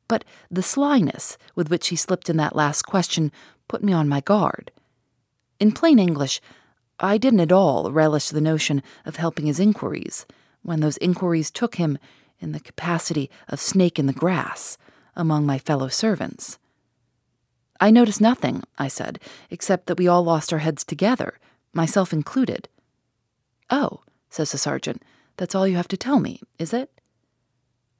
but 0.07 0.23
the 0.49 0.63
slyness 0.63 1.37
with 1.55 1.69
which 1.69 1.87
he 1.87 1.95
slipped 1.95 2.29
in 2.29 2.37
that 2.37 2.55
last 2.55 2.83
question 2.83 3.31
put 3.67 3.83
me 3.83 3.93
on 3.93 4.09
my 4.09 4.21
guard. 4.21 4.71
In 5.59 5.71
plain 5.71 5.99
English, 5.99 6.41
I 6.99 7.17
didn't 7.17 7.39
at 7.39 7.51
all 7.51 7.91
relish 7.91 8.29
the 8.29 8.41
notion 8.41 8.83
of 9.05 9.15
helping 9.15 9.45
his 9.45 9.59
inquiries 9.59 10.25
when 10.61 10.81
those 10.81 10.97
inquiries 10.97 11.49
took 11.49 11.75
him 11.75 11.97
in 12.39 12.51
the 12.51 12.59
capacity 12.59 13.29
of 13.47 13.59
snake 13.59 13.97
in 13.97 14.05
the 14.05 14.13
grass 14.13 14.77
among 15.15 15.45
my 15.45 15.57
fellow 15.57 15.87
servants. 15.87 16.57
I 17.79 17.89
noticed 17.89 18.21
nothing, 18.21 18.63
I 18.77 18.87
said, 18.87 19.19
except 19.49 19.87
that 19.87 19.97
we 19.97 20.07
all 20.07 20.23
lost 20.23 20.53
our 20.53 20.59
heads 20.59 20.83
together, 20.83 21.39
myself 21.73 22.13
included. 22.13 22.69
Oh, 23.69 24.01
says 24.29 24.51
the 24.51 24.57
sergeant, 24.57 25.03
that's 25.41 25.55
all 25.55 25.67
you 25.67 25.75
have 25.75 25.87
to 25.87 25.97
tell 25.97 26.19
me, 26.19 26.39
is 26.59 26.71
it? 26.71 26.91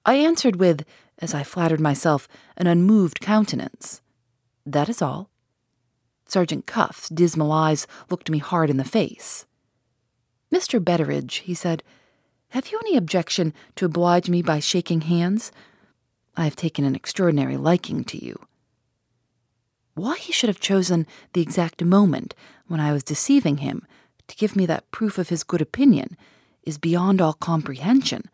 I 0.06 0.13
answered 0.13 0.58
with, 0.58 0.86
as 1.17 1.34
I 1.34 1.41
flattered 1.41 1.80
myself, 1.80 2.27
an 2.56 2.67
unmoved 2.67 3.19
countenance. 3.19 3.99
That 4.63 4.88
is 4.88 5.01
all. 5.01 5.32
Sergeant 6.27 6.67
Cuff's 6.67 7.10
dismal 7.10 7.51
eyes 7.51 7.88
looked 8.12 8.30
me 8.30 8.38
hard 8.38 8.69
in 8.69 8.77
the 8.77 8.84
face. 8.84 9.47
Mr. 10.54 10.80
Betteridge, 10.80 11.39
he 11.39 11.56
said, 11.56 11.82
have 12.49 12.71
you 12.71 12.80
any 12.86 12.95
objection 12.95 13.56
to 13.75 13.86
oblige 13.86 14.30
me 14.30 14.43
by 14.43 14.60
shaking 14.60 15.01
hands? 15.01 15.51
I 16.38 16.43
have 16.43 16.56
taken 16.56 16.86
an 16.86 16.93
extraordinary 16.93 17.58
liking 17.58 18.04
to 18.04 18.23
you. 18.23 18.39
Why 19.95 20.15
he 20.17 20.32
should 20.32 20.49
have 20.49 20.60
chosen 20.60 21.08
the 21.34 21.41
exact 21.41 21.84
moment 21.84 22.36
when 22.67 22.80
I 22.80 22.93
was 22.93 23.04
deceiving 23.04 23.58
him 23.58 23.88
to 24.27 24.36
give 24.36 24.56
me 24.56 24.67
that 24.67 24.91
proof 24.91 25.17
of 25.17 25.30
his 25.30 25.43
good 25.43 25.60
opinion 25.60 26.15
is 26.63 26.78
beyond 26.78 27.21
all 27.21 27.34
comprehension. 27.34 28.30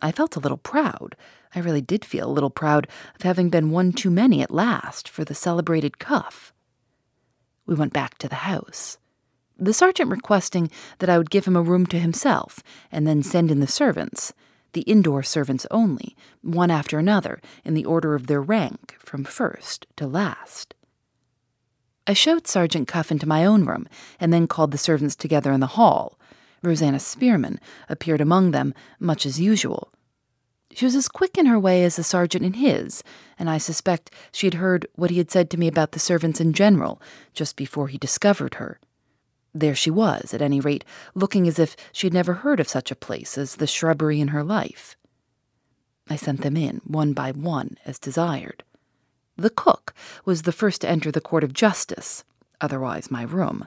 I 0.00 0.12
felt 0.12 0.36
a 0.36 0.40
little 0.40 0.58
proud. 0.58 1.16
I 1.54 1.60
really 1.60 1.80
did 1.80 2.04
feel 2.04 2.28
a 2.28 2.32
little 2.32 2.50
proud 2.50 2.88
of 3.14 3.22
having 3.22 3.50
been 3.50 3.70
one 3.70 3.92
too 3.92 4.10
many 4.10 4.42
at 4.42 4.50
last 4.50 5.08
for 5.08 5.24
the 5.24 5.34
celebrated 5.34 5.98
Cuff. 5.98 6.52
We 7.66 7.74
went 7.74 7.92
back 7.92 8.18
to 8.18 8.28
the 8.28 8.36
house. 8.36 8.98
The 9.58 9.72
sergeant 9.72 10.10
requesting 10.10 10.70
that 10.98 11.08
I 11.08 11.18
would 11.18 11.30
give 11.30 11.44
him 11.44 11.54
a 11.54 11.62
room 11.62 11.86
to 11.86 12.00
himself 12.00 12.62
and 12.90 13.06
then 13.06 13.22
send 13.22 13.50
in 13.50 13.60
the 13.60 13.66
servants, 13.66 14.32
the 14.72 14.80
indoor 14.82 15.22
servants 15.22 15.66
only, 15.70 16.16
one 16.40 16.70
after 16.70 16.98
another, 16.98 17.40
in 17.64 17.74
the 17.74 17.84
order 17.84 18.14
of 18.14 18.26
their 18.26 18.42
rank, 18.42 18.96
from 18.98 19.22
first 19.22 19.86
to 19.96 20.06
last. 20.06 20.74
I 22.06 22.14
showed 22.14 22.48
Sergeant 22.48 22.88
Cuff 22.88 23.12
into 23.12 23.28
my 23.28 23.44
own 23.44 23.64
room 23.64 23.86
and 24.18 24.32
then 24.32 24.48
called 24.48 24.72
the 24.72 24.78
servants 24.78 25.14
together 25.14 25.52
in 25.52 25.60
the 25.60 25.66
hall, 25.68 26.18
Rosanna 26.62 27.00
Spearman 27.00 27.58
appeared 27.88 28.20
among 28.20 28.52
them, 28.52 28.74
much 29.00 29.26
as 29.26 29.40
usual. 29.40 29.92
She 30.74 30.84
was 30.86 30.94
as 30.94 31.08
quick 31.08 31.36
in 31.36 31.46
her 31.46 31.58
way 31.58 31.84
as 31.84 31.96
the 31.96 32.04
sergeant 32.04 32.44
in 32.44 32.54
his, 32.54 33.02
and 33.38 33.50
I 33.50 33.58
suspect 33.58 34.10
she 34.30 34.46
had 34.46 34.54
heard 34.54 34.86
what 34.94 35.10
he 35.10 35.18
had 35.18 35.30
said 35.30 35.50
to 35.50 35.58
me 35.58 35.68
about 35.68 35.92
the 35.92 35.98
servants 35.98 36.40
in 36.40 36.52
general 36.54 37.00
just 37.34 37.56
before 37.56 37.88
he 37.88 37.98
discovered 37.98 38.54
her. 38.54 38.80
There 39.54 39.74
she 39.74 39.90
was, 39.90 40.32
at 40.32 40.40
any 40.40 40.60
rate, 40.60 40.84
looking 41.14 41.46
as 41.46 41.58
if 41.58 41.76
she 41.92 42.06
had 42.06 42.14
never 42.14 42.34
heard 42.34 42.58
of 42.58 42.68
such 42.68 42.90
a 42.90 42.96
place 42.96 43.36
as 43.36 43.56
the 43.56 43.66
shrubbery 43.66 44.18
in 44.18 44.28
her 44.28 44.42
life. 44.42 44.96
I 46.08 46.16
sent 46.16 46.40
them 46.40 46.56
in, 46.56 46.80
one 46.84 47.12
by 47.12 47.32
one, 47.32 47.76
as 47.84 47.98
desired. 47.98 48.64
The 49.36 49.50
cook 49.50 49.92
was 50.24 50.42
the 50.42 50.52
first 50.52 50.80
to 50.82 50.88
enter 50.88 51.10
the 51.10 51.20
court 51.20 51.44
of 51.44 51.52
justice, 51.52 52.24
otherwise 52.60 53.10
my 53.10 53.22
room. 53.22 53.66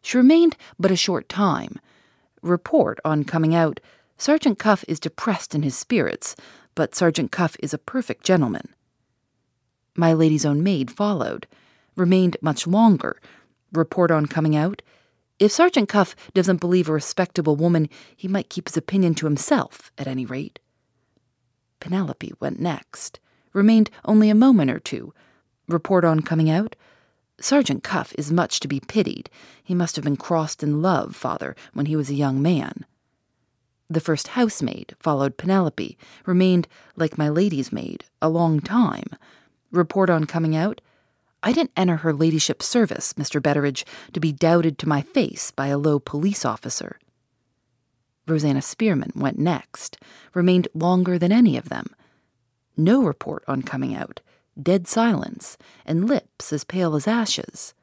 She 0.00 0.16
remained 0.16 0.56
but 0.78 0.90
a 0.90 0.96
short 0.96 1.28
time, 1.28 1.78
report 2.42 2.98
on 3.04 3.24
coming 3.24 3.54
out 3.54 3.80
Sergeant 4.16 4.58
Cuff 4.58 4.84
is 4.86 5.00
depressed 5.00 5.54
in 5.54 5.62
his 5.62 5.76
spirits, 5.76 6.36
but 6.74 6.94
Sergeant 6.94 7.32
Cuff 7.32 7.56
is 7.60 7.72
a 7.72 7.78
perfect 7.78 8.24
gentleman. 8.24 8.74
My 9.96 10.12
lady's 10.12 10.44
own 10.44 10.62
maid 10.62 10.90
followed, 10.90 11.46
remained 11.96 12.36
much 12.42 12.66
longer. 12.66 13.20
Report 13.72 14.10
on 14.10 14.26
coming 14.26 14.56
out 14.56 14.82
if 15.40 15.50
Sergeant 15.50 15.88
Cuff 15.88 16.14
doesn't 16.34 16.60
believe 16.60 16.86
a 16.86 16.92
respectable 16.92 17.56
woman, 17.56 17.88
he 18.14 18.28
might 18.28 18.50
keep 18.50 18.68
his 18.68 18.76
opinion 18.76 19.14
to 19.14 19.26
himself, 19.26 19.90
at 19.96 20.06
any 20.06 20.26
rate. 20.26 20.58
Penelope 21.80 22.34
went 22.40 22.60
next, 22.60 23.18
remained 23.54 23.90
only 24.04 24.28
a 24.28 24.34
moment 24.34 24.70
or 24.70 24.78
two. 24.78 25.14
Report 25.66 26.04
on 26.04 26.20
coming 26.20 26.50
out 26.50 26.76
Sergeant 27.40 27.82
Cuff 27.82 28.14
is 28.18 28.30
much 28.30 28.60
to 28.60 28.68
be 28.68 28.80
pitied. 28.80 29.30
He 29.62 29.74
must 29.74 29.96
have 29.96 30.04
been 30.04 30.16
crossed 30.16 30.62
in 30.62 30.82
love, 30.82 31.16
father, 31.16 31.56
when 31.72 31.86
he 31.86 31.96
was 31.96 32.10
a 32.10 32.14
young 32.14 32.42
man. 32.42 32.84
The 33.88 34.00
first 34.00 34.28
housemaid 34.28 34.94
followed 35.00 35.36
Penelope, 35.36 35.98
remained, 36.26 36.68
like 36.96 37.18
my 37.18 37.28
lady's 37.28 37.72
maid, 37.72 38.04
a 38.22 38.28
long 38.28 38.60
time. 38.60 39.06
Report 39.72 40.10
on 40.10 40.26
coming 40.26 40.54
out 40.54 40.80
I 41.42 41.52
didn't 41.52 41.72
enter 41.76 41.96
her 41.96 42.12
ladyship's 42.12 42.66
service, 42.66 43.14
Mr. 43.14 43.40
Betteridge, 43.40 43.84
to 44.12 44.20
be 44.20 44.30
doubted 44.30 44.78
to 44.78 44.88
my 44.88 45.00
face 45.00 45.50
by 45.50 45.68
a 45.68 45.78
low 45.78 45.98
police 45.98 46.44
officer. 46.44 46.98
Rosanna 48.26 48.60
Spearman 48.60 49.12
went 49.16 49.38
next, 49.38 49.96
remained 50.34 50.68
longer 50.74 51.18
than 51.18 51.32
any 51.32 51.56
of 51.56 51.70
them. 51.70 51.86
No 52.76 53.02
report 53.02 53.42
on 53.48 53.62
coming 53.62 53.94
out 53.94 54.20
dead 54.60 54.86
silence, 54.86 55.56
and 55.84 56.08
lips 56.08 56.52
as 56.52 56.64
pale 56.64 56.94
as 56.94 57.06
ashes. 57.06 57.74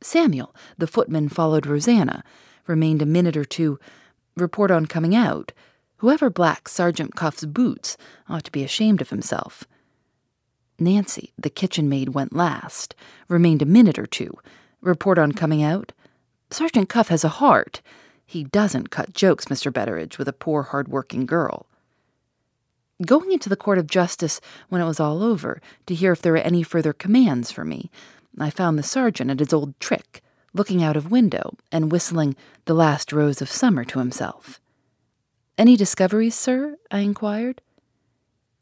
Samuel, 0.00 0.54
the 0.78 0.86
footman, 0.86 1.28
followed 1.28 1.66
Rosanna, 1.66 2.22
remained 2.66 3.02
a 3.02 3.06
minute 3.06 3.36
or 3.36 3.44
two, 3.44 3.78
report 4.36 4.70
on 4.70 4.86
coming 4.86 5.14
out. 5.14 5.52
Whoever 5.98 6.28
blacks 6.28 6.72
Sergeant 6.72 7.14
Cuff's 7.14 7.44
boots 7.44 7.96
ought 8.28 8.44
to 8.44 8.52
be 8.52 8.62
ashamed 8.62 9.00
of 9.00 9.10
himself. 9.10 9.64
Nancy, 10.78 11.32
the 11.38 11.48
kitchen 11.48 11.88
maid, 11.88 12.10
went 12.10 12.36
last, 12.36 12.94
remained 13.28 13.62
a 13.62 13.66
minute 13.66 13.98
or 13.98 14.06
two, 14.06 14.36
report 14.82 15.18
on 15.18 15.32
coming 15.32 15.62
out. 15.62 15.92
Sergeant 16.50 16.88
Cuff 16.88 17.08
has 17.08 17.24
a 17.24 17.40
heart. 17.40 17.80
He 18.26 18.44
doesn't 18.44 18.90
cut 18.90 19.14
jokes, 19.14 19.46
Mr. 19.46 19.72
Betteridge, 19.72 20.18
with 20.18 20.28
a 20.28 20.34
poor, 20.34 20.64
hard-working 20.64 21.24
girl 21.24 21.66
going 23.04 23.32
into 23.32 23.48
the 23.48 23.56
Court 23.56 23.78
of 23.78 23.86
Justice 23.86 24.40
when 24.68 24.80
it 24.80 24.86
was 24.86 25.00
all 25.00 25.22
over 25.22 25.60
to 25.86 25.94
hear 25.94 26.12
if 26.12 26.22
there 26.22 26.32
were 26.32 26.38
any 26.38 26.62
further 26.62 26.92
commands 26.92 27.50
for 27.50 27.64
me. 27.64 27.90
I 28.38 28.50
found 28.50 28.78
the 28.78 28.82
sergeant 28.82 29.30
at 29.30 29.40
his 29.40 29.52
old 29.52 29.78
trick, 29.80 30.22
looking 30.54 30.82
out 30.82 30.96
of 30.96 31.10
window 31.10 31.56
and 31.70 31.92
whistling 31.92 32.36
The 32.64 32.74
Last 32.74 33.12
Rose 33.12 33.42
of 33.42 33.50
Summer 33.50 33.84
to 33.84 33.98
himself. 33.98 34.60
Any 35.58 35.76
discoveries, 35.76 36.34
sir? 36.34 36.76
I 36.90 37.00
inquired. 37.00 37.60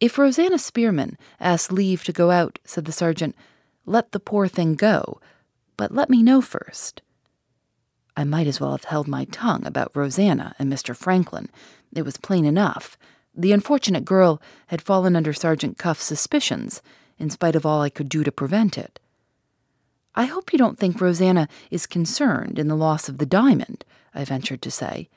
If 0.00 0.18
Rosanna 0.18 0.58
Spearman 0.58 1.16
asks 1.40 1.72
leave 1.72 2.04
to 2.04 2.12
go 2.12 2.30
out, 2.30 2.58
said 2.64 2.84
the 2.84 2.92
sergeant, 2.92 3.34
let 3.86 4.12
the 4.12 4.20
poor 4.20 4.48
thing 4.48 4.74
go, 4.74 5.20
but 5.76 5.92
let 5.92 6.10
me 6.10 6.22
know 6.22 6.40
first. 6.40 7.02
I 8.16 8.24
might 8.24 8.46
as 8.46 8.60
well 8.60 8.72
have 8.72 8.84
held 8.84 9.08
my 9.08 9.24
tongue 9.24 9.66
about 9.66 9.94
Rosanna 9.94 10.54
and 10.58 10.72
Mr. 10.72 10.96
Franklin. 10.96 11.48
It 11.94 12.04
was 12.04 12.16
plain 12.16 12.44
enough. 12.44 12.96
The 13.36 13.52
unfortunate 13.52 14.04
girl 14.04 14.40
had 14.68 14.80
fallen 14.80 15.16
under 15.16 15.32
Sergeant 15.32 15.76
Cuff's 15.76 16.04
suspicions, 16.04 16.82
in 17.18 17.30
spite 17.30 17.56
of 17.56 17.66
all 17.66 17.82
I 17.82 17.90
could 17.90 18.08
do 18.08 18.22
to 18.22 18.30
prevent 18.30 18.78
it. 18.78 19.00
I 20.14 20.26
hope 20.26 20.52
you 20.52 20.58
don't 20.58 20.78
think 20.78 21.00
Rosanna 21.00 21.48
is 21.70 21.86
concerned 21.86 22.58
in 22.58 22.68
the 22.68 22.76
loss 22.76 23.08
of 23.08 23.18
the 23.18 23.26
diamond, 23.26 23.84
I 24.14 24.24
ventured 24.24 24.62
to 24.62 24.70
say. 24.70 25.08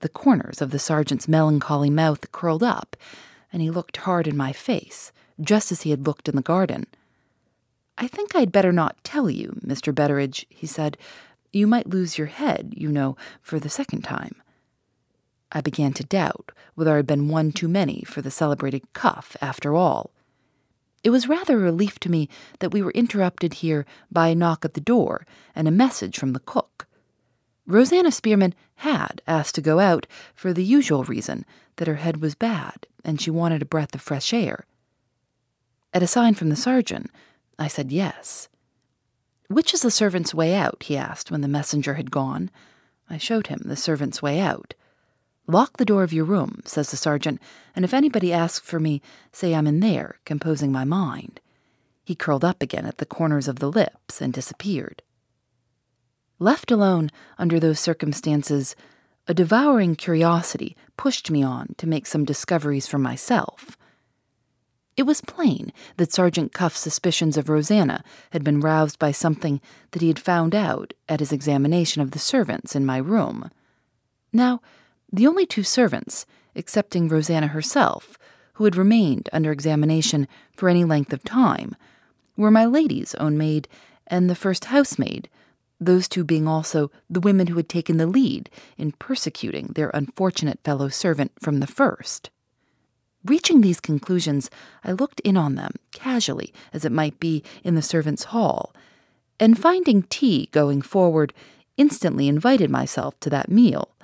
The 0.00 0.10
corners 0.10 0.60
of 0.60 0.70
the 0.70 0.78
sergeant's 0.78 1.28
melancholy 1.28 1.88
mouth 1.88 2.30
curled 2.32 2.62
up, 2.62 2.96
and 3.52 3.62
he 3.62 3.70
looked 3.70 3.98
hard 3.98 4.26
in 4.26 4.36
my 4.36 4.52
face, 4.52 5.12
just 5.40 5.72
as 5.72 5.82
he 5.82 5.90
had 5.90 6.06
looked 6.06 6.28
in 6.28 6.36
the 6.36 6.42
garden. 6.42 6.86
I 7.96 8.06
think 8.06 8.34
I'd 8.34 8.52
better 8.52 8.72
not 8.72 9.02
tell 9.04 9.30
you, 9.30 9.60
Mr. 9.64 9.94
Betteridge, 9.94 10.44
he 10.48 10.66
said. 10.66 10.98
You 11.52 11.66
might 11.66 11.88
lose 11.88 12.16
your 12.16 12.28
head, 12.28 12.72
you 12.76 12.88
know, 12.88 13.16
for 13.42 13.58
the 13.58 13.68
second 13.68 14.02
time. 14.02 14.36
I 15.52 15.60
began 15.60 15.92
to 15.94 16.04
doubt 16.04 16.52
whether 16.74 16.96
I'd 16.96 17.06
been 17.06 17.28
one 17.28 17.52
too 17.52 17.68
many 17.68 18.02
for 18.06 18.22
the 18.22 18.30
celebrated 18.30 18.92
Cuff, 18.92 19.36
after 19.40 19.74
all. 19.74 20.12
It 21.02 21.10
was 21.10 21.28
rather 21.28 21.56
a 21.56 21.62
relief 21.62 21.98
to 22.00 22.10
me 22.10 22.28
that 22.58 22.72
we 22.72 22.82
were 22.82 22.90
interrupted 22.92 23.54
here 23.54 23.86
by 24.10 24.28
a 24.28 24.34
knock 24.34 24.64
at 24.64 24.74
the 24.74 24.80
door 24.80 25.26
and 25.54 25.66
a 25.66 25.72
message 25.72 26.18
from 26.18 26.32
the 26.32 26.40
cook. 26.40 26.86
Rosanna 27.66 28.10
Spearman 28.10 28.54
had 28.76 29.22
asked 29.26 29.54
to 29.54 29.62
go 29.62 29.78
out 29.78 30.06
for 30.34 30.52
the 30.52 30.64
usual 30.64 31.04
reason 31.04 31.44
that 31.76 31.88
her 31.88 31.96
head 31.96 32.20
was 32.20 32.34
bad 32.34 32.86
and 33.04 33.20
she 33.20 33.30
wanted 33.30 33.62
a 33.62 33.66
breath 33.66 33.94
of 33.94 34.02
fresh 34.02 34.32
air. 34.34 34.66
At 35.94 36.02
a 36.02 36.06
sign 36.06 36.34
from 36.34 36.50
the 36.50 36.56
sergeant, 36.56 37.10
I 37.58 37.68
said 37.68 37.92
yes. 37.92 38.48
Which 39.48 39.74
is 39.74 39.82
the 39.82 39.90
servant's 39.90 40.34
way 40.34 40.54
out? 40.54 40.84
he 40.84 40.96
asked 40.96 41.30
when 41.30 41.40
the 41.40 41.48
messenger 41.48 41.94
had 41.94 42.10
gone. 42.10 42.50
I 43.08 43.18
showed 43.18 43.48
him 43.48 43.62
the 43.64 43.76
servant's 43.76 44.22
way 44.22 44.40
out. 44.40 44.74
Lock 45.46 45.76
the 45.76 45.84
door 45.84 46.02
of 46.02 46.12
your 46.12 46.24
room, 46.24 46.60
says 46.64 46.90
the 46.90 46.96
sergeant, 46.96 47.40
and 47.74 47.84
if 47.84 47.94
anybody 47.94 48.32
asks 48.32 48.64
for 48.64 48.78
me, 48.78 49.02
say 49.32 49.54
I'm 49.54 49.66
in 49.66 49.80
there, 49.80 50.18
composing 50.24 50.70
my 50.70 50.84
mind. 50.84 51.40
He 52.04 52.14
curled 52.14 52.44
up 52.44 52.62
again 52.62 52.86
at 52.86 52.98
the 52.98 53.06
corners 53.06 53.48
of 53.48 53.58
the 53.58 53.70
lips 53.70 54.20
and 54.20 54.32
disappeared. 54.32 55.02
Left 56.38 56.70
alone 56.70 57.10
under 57.38 57.60
those 57.60 57.78
circumstances, 57.78 58.74
a 59.28 59.34
devouring 59.34 59.94
curiosity 59.94 60.76
pushed 60.96 61.30
me 61.30 61.42
on 61.42 61.74
to 61.78 61.86
make 61.86 62.06
some 62.06 62.24
discoveries 62.24 62.86
for 62.86 62.98
myself. 62.98 63.76
It 64.96 65.04
was 65.04 65.20
plain 65.20 65.72
that 65.96 66.12
Sergeant 66.12 66.52
Cuff's 66.52 66.80
suspicions 66.80 67.36
of 67.36 67.48
Rosanna 67.48 68.02
had 68.32 68.42
been 68.42 68.60
roused 68.60 68.98
by 68.98 69.12
something 69.12 69.60
that 69.92 70.02
he 70.02 70.08
had 70.08 70.18
found 70.18 70.54
out 70.54 70.94
at 71.08 71.20
his 71.20 71.32
examination 71.32 72.02
of 72.02 72.10
the 72.10 72.18
servants 72.18 72.74
in 72.74 72.84
my 72.84 72.96
room. 72.96 73.50
Now, 74.32 74.60
the 75.12 75.26
only 75.26 75.46
two 75.46 75.62
servants, 75.62 76.26
excepting 76.54 77.08
Rosanna 77.08 77.48
herself, 77.48 78.18
who 78.54 78.64
had 78.64 78.76
remained 78.76 79.28
under 79.32 79.52
examination 79.52 80.28
for 80.56 80.68
any 80.68 80.84
length 80.84 81.12
of 81.12 81.24
time, 81.24 81.74
were 82.36 82.50
my 82.50 82.64
lady's 82.64 83.14
own 83.16 83.36
maid 83.38 83.68
and 84.06 84.28
the 84.28 84.34
first 84.34 84.66
housemaid, 84.66 85.28
those 85.80 86.08
two 86.08 86.24
being 86.24 86.46
also 86.46 86.90
the 87.08 87.20
women 87.20 87.46
who 87.46 87.56
had 87.56 87.68
taken 87.68 87.96
the 87.96 88.06
lead 88.06 88.50
in 88.76 88.92
persecuting 88.92 89.68
their 89.68 89.90
unfortunate 89.94 90.60
fellow 90.62 90.88
servant 90.88 91.32
from 91.40 91.60
the 91.60 91.66
first. 91.66 92.30
Reaching 93.24 93.60
these 93.60 93.80
conclusions, 93.80 94.50
I 94.84 94.92
looked 94.92 95.20
in 95.20 95.36
on 95.36 95.54
them, 95.54 95.72
casually 95.92 96.52
as 96.72 96.84
it 96.84 96.92
might 96.92 97.20
be 97.20 97.42
in 97.64 97.74
the 97.74 97.82
servants' 97.82 98.24
hall, 98.24 98.74
and 99.38 99.58
finding 99.58 100.02
tea 100.02 100.48
going 100.52 100.82
forward, 100.82 101.32
instantly 101.76 102.28
invited 102.28 102.70
myself 102.70 103.18
to 103.20 103.30
that 103.30 103.50
meal. 103.50 103.94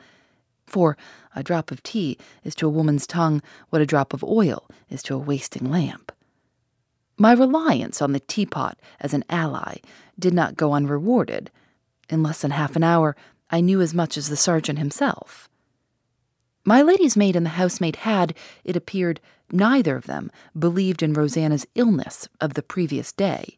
For 0.66 0.96
a 1.34 1.42
drop 1.42 1.70
of 1.70 1.82
tea 1.82 2.18
is 2.44 2.54
to 2.56 2.66
a 2.66 2.70
woman's 2.70 3.06
tongue 3.06 3.42
what 3.70 3.82
a 3.82 3.86
drop 3.86 4.12
of 4.12 4.24
oil 4.24 4.68
is 4.88 5.02
to 5.04 5.14
a 5.14 5.18
wasting 5.18 5.70
lamp. 5.70 6.12
My 7.18 7.32
reliance 7.32 8.02
on 8.02 8.12
the 8.12 8.20
teapot 8.20 8.78
as 9.00 9.14
an 9.14 9.24
ally 9.30 9.76
did 10.18 10.34
not 10.34 10.56
go 10.56 10.74
unrewarded. 10.74 11.50
In 12.10 12.22
less 12.22 12.42
than 12.42 12.50
half 12.50 12.76
an 12.76 12.84
hour, 12.84 13.16
I 13.50 13.60
knew 13.60 13.80
as 13.80 13.94
much 13.94 14.16
as 14.16 14.28
the 14.28 14.36
sergeant 14.36 14.78
himself. 14.78 15.48
My 16.64 16.82
lady's 16.82 17.16
maid 17.16 17.36
and 17.36 17.46
the 17.46 17.50
housemaid 17.50 17.96
had, 17.96 18.34
it 18.64 18.76
appeared, 18.76 19.20
neither 19.52 19.96
of 19.96 20.06
them 20.06 20.30
believed 20.58 21.02
in 21.02 21.12
Rosanna's 21.12 21.66
illness 21.76 22.28
of 22.40 22.54
the 22.54 22.62
previous 22.62 23.12
day. 23.12 23.56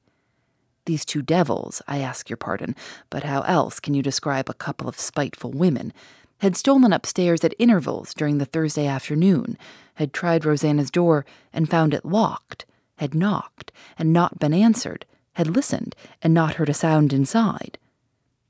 These 0.85 1.05
two 1.05 1.23
devils, 1.23 1.83
I 1.89 1.99
ask 1.99 2.29
your 2.29 2.37
pardon, 2.37 2.77
but 3.11 3.25
how 3.25 3.43
else 3.43 3.81
can 3.81 3.95
you 3.95 4.03
describe 4.03 4.49
a 4.49 4.55
couple 4.55 4.89
of 4.89 5.01
spiteful 5.01 5.51
women, 5.51 5.93
had 6.39 6.57
stolen 6.57 6.93
upstairs 6.93 7.45
at 7.45 7.55
intervals 7.59 8.15
during 8.15 8.39
the 8.39 8.45
Thursday 8.45 8.87
afternoon, 8.87 9.59
had 9.95 10.13
tried 10.13 10.45
Rosanna's 10.45 10.91
door 10.91 11.27
and 11.53 11.69
found 11.69 11.93
it 11.93 12.05
locked, 12.05 12.65
had 12.97 13.15
knocked 13.15 13.73
and 13.99 14.13
not 14.13 14.39
been 14.39 14.55
answered, 14.55 15.05
had 15.35 15.49
listened 15.49 15.95
and 16.23 16.33
not 16.33 16.55
heard 16.55 16.69
a 16.69 16.75
sound 16.75 17.13
inside. 17.13 17.79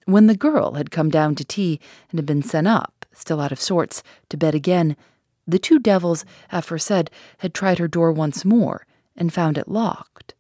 When 0.05 0.27
the 0.27 0.37
girl 0.37 0.72
had 0.72 0.90
come 0.90 1.11
down 1.11 1.35
to 1.35 1.44
tea 1.44 1.81
and 2.11 2.18
had 2.18 2.27
been 2.27 2.42
sent 2.42 2.66
up, 2.66 3.05
still 3.12 3.40
out 3.40 3.53
of 3.53 3.61
sorts, 3.61 4.03
to 4.31 4.37
bed 4.37 4.55
again, 4.55 4.96
the 5.46 5.59
two 5.59 5.79
devils, 5.79 6.24
aforesaid, 6.53 7.11
had 7.38 7.55
tried 7.55 7.79
her 7.79 7.88
door 7.88 8.12
once 8.12 8.44
more 8.44 8.87
and 9.16 9.33
found 9.33 9.59
it 9.59 9.68
locked, 9.68 10.35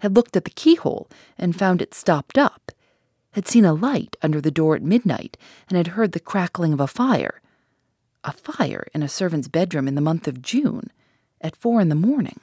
had 0.00 0.14
looked 0.16 0.36
at 0.36 0.44
the 0.44 0.50
keyhole 0.50 1.08
and 1.38 1.58
found 1.58 1.82
it 1.82 1.94
stopped 1.94 2.38
up, 2.38 2.72
had 3.32 3.46
seen 3.46 3.64
a 3.64 3.72
light 3.72 4.16
under 4.22 4.40
the 4.40 4.50
door 4.50 4.74
at 4.76 4.82
midnight 4.82 5.36
and 5.68 5.76
had 5.76 5.88
heard 5.88 6.12
the 6.12 6.20
crackling 6.20 6.72
of 6.72 6.80
a 6.80 6.86
fire. 6.86 7.40
A 8.24 8.32
fire 8.32 8.86
in 8.92 9.02
a 9.02 9.08
servant's 9.08 9.48
bedroom 9.48 9.88
in 9.88 9.94
the 9.94 10.00
month 10.00 10.28
of 10.28 10.42
June, 10.42 10.90
at 11.40 11.56
four 11.56 11.80
in 11.80 11.88
the 11.88 11.94
morning. 11.94 12.40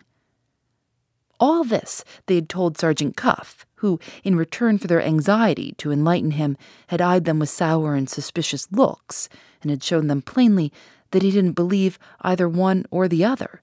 All 1.40 1.64
this 1.64 2.04
they 2.26 2.36
had 2.36 2.50
told 2.50 2.78
Sergeant 2.78 3.16
Cuff, 3.16 3.66
who, 3.76 4.00
in 4.24 4.36
return 4.36 4.80
for 4.80 4.88
their 4.88 5.02
anxiety 5.02 5.74
to 5.78 5.92
enlighten 5.92 6.32
him, 6.32 6.58
had 6.88 7.02
eyed 7.02 7.26
them 7.26 7.38
with 7.38 7.50
sour 7.50 7.94
and 7.94 8.10
suspicious 8.10 8.68
looks, 8.72 9.30
and 9.62 9.70
had 9.70 9.84
shown 9.84 10.08
them 10.08 10.24
plainly 10.24 10.74
that 11.12 11.22
he 11.22 11.30
didn't 11.30 11.52
believe 11.52 12.00
either 12.22 12.50
one 12.50 12.86
or 12.90 13.08
the 13.08 13.24
other. 13.24 13.62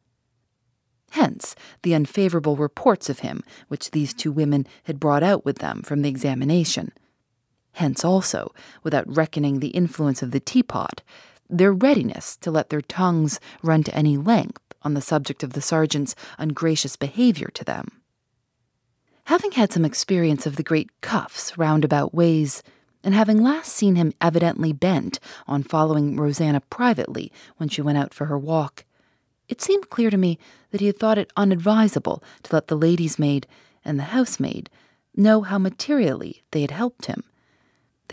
Hence 1.10 1.54
the 1.82 1.94
unfavorable 1.94 2.56
reports 2.56 3.08
of 3.08 3.20
him 3.20 3.42
which 3.68 3.90
these 3.90 4.14
two 4.14 4.32
women 4.32 4.66
had 4.84 5.00
brought 5.00 5.22
out 5.22 5.44
with 5.44 5.58
them 5.58 5.82
from 5.82 6.02
the 6.02 6.08
examination. 6.08 6.92
Hence 7.74 8.04
also, 8.04 8.52
without 8.82 9.16
reckoning 9.16 9.58
the 9.58 9.68
influence 9.68 10.22
of 10.22 10.30
the 10.30 10.40
teapot, 10.40 11.02
their 11.50 11.72
readiness 11.72 12.36
to 12.38 12.50
let 12.50 12.70
their 12.70 12.80
tongues 12.80 13.40
run 13.62 13.82
to 13.82 13.94
any 13.94 14.16
length 14.16 14.62
on 14.82 14.94
the 14.94 15.00
subject 15.00 15.42
of 15.42 15.54
the 15.54 15.60
sergeant's 15.60 16.14
ungracious 16.38 16.94
behavior 16.96 17.50
to 17.54 17.64
them. 17.64 17.88
Having 19.24 19.52
had 19.52 19.72
some 19.72 19.84
experience 19.84 20.46
of 20.46 20.56
the 20.56 20.62
great 20.62 20.88
Cuff's 21.00 21.58
roundabout 21.58 22.14
ways, 22.14 22.62
and 23.02 23.12
having 23.12 23.42
last 23.42 23.72
seen 23.72 23.96
him 23.96 24.12
evidently 24.20 24.72
bent 24.72 25.18
on 25.48 25.62
following 25.62 26.16
Rosanna 26.16 26.60
privately 26.60 27.32
when 27.56 27.68
she 27.68 27.82
went 27.82 27.98
out 27.98 28.14
for 28.14 28.26
her 28.26 28.38
walk, 28.38 28.84
it 29.48 29.60
seemed 29.60 29.90
clear 29.90 30.10
to 30.10 30.16
me 30.16 30.38
that 30.70 30.80
he 30.80 30.86
had 30.86 30.98
thought 30.98 31.18
it 31.18 31.32
unadvisable 31.36 32.22
to 32.44 32.54
let 32.54 32.68
the 32.68 32.76
lady's 32.76 33.18
maid 33.18 33.46
and 33.84 33.98
the 33.98 34.04
housemaid 34.04 34.70
know 35.16 35.42
how 35.42 35.58
materially 35.58 36.44
they 36.52 36.60
had 36.60 36.70
helped 36.70 37.06
him. 37.06 37.24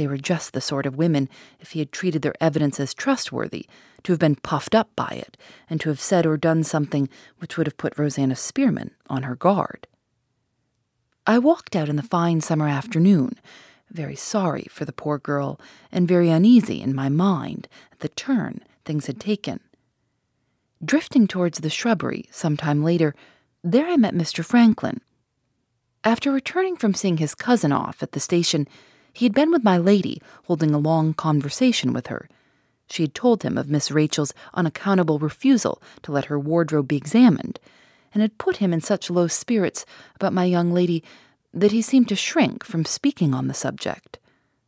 They 0.01 0.07
were 0.07 0.17
just 0.17 0.53
the 0.53 0.61
sort 0.61 0.87
of 0.87 0.95
women, 0.95 1.29
if 1.59 1.73
he 1.73 1.79
had 1.79 1.91
treated 1.91 2.23
their 2.23 2.33
evidence 2.41 2.79
as 2.79 2.95
trustworthy, 2.95 3.67
to 4.01 4.11
have 4.11 4.17
been 4.17 4.33
puffed 4.33 4.73
up 4.73 4.89
by 4.95 5.09
it, 5.09 5.37
and 5.69 5.79
to 5.79 5.89
have 5.89 5.99
said 5.99 6.25
or 6.25 6.37
done 6.37 6.63
something 6.63 7.07
which 7.37 7.55
would 7.55 7.67
have 7.67 7.77
put 7.77 7.99
Rosanna 7.99 8.35
Spearman 8.35 8.95
on 9.11 9.21
her 9.21 9.35
guard. 9.35 9.85
I 11.27 11.37
walked 11.37 11.75
out 11.75 11.87
in 11.87 11.97
the 11.97 12.01
fine 12.01 12.41
summer 12.41 12.67
afternoon, 12.67 13.33
very 13.91 14.15
sorry 14.15 14.65
for 14.71 14.85
the 14.85 14.91
poor 14.91 15.19
girl, 15.19 15.61
and 15.91 16.07
very 16.07 16.29
uneasy 16.31 16.81
in 16.81 16.95
my 16.95 17.07
mind 17.07 17.67
at 17.91 17.99
the 17.99 18.09
turn 18.09 18.61
things 18.85 19.05
had 19.05 19.19
taken. 19.19 19.59
Drifting 20.83 21.27
towards 21.27 21.59
the 21.59 21.69
shrubbery 21.69 22.25
some 22.31 22.57
time 22.57 22.83
later, 22.83 23.13
there 23.63 23.85
I 23.85 23.97
met 23.97 24.15
Mr. 24.15 24.43
Franklin. 24.43 24.99
After 26.03 26.31
returning 26.31 26.75
from 26.75 26.95
seeing 26.95 27.17
his 27.17 27.35
cousin 27.35 27.71
off 27.71 28.01
at 28.01 28.13
the 28.13 28.19
station, 28.19 28.67
he 29.13 29.25
had 29.25 29.33
been 29.33 29.51
with 29.51 29.63
my 29.63 29.77
lady, 29.77 30.21
holding 30.45 30.73
a 30.73 30.79
long 30.79 31.13
conversation 31.13 31.93
with 31.93 32.07
her. 32.07 32.29
She 32.89 33.03
had 33.03 33.15
told 33.15 33.43
him 33.43 33.57
of 33.57 33.69
Miss 33.69 33.91
Rachel's 33.91 34.33
unaccountable 34.53 35.19
refusal 35.19 35.81
to 36.03 36.11
let 36.11 36.25
her 36.25 36.39
wardrobe 36.39 36.87
be 36.87 36.97
examined, 36.97 37.59
and 38.13 38.21
had 38.21 38.37
put 38.37 38.57
him 38.57 38.73
in 38.73 38.81
such 38.81 39.09
low 39.09 39.27
spirits 39.27 39.85
about 40.15 40.33
my 40.33 40.45
young 40.45 40.73
lady 40.73 41.03
that 41.53 41.71
he 41.71 41.81
seemed 41.81 42.09
to 42.09 42.15
shrink 42.15 42.63
from 42.63 42.85
speaking 42.85 43.33
on 43.33 43.47
the 43.47 43.53
subject. 43.53 44.19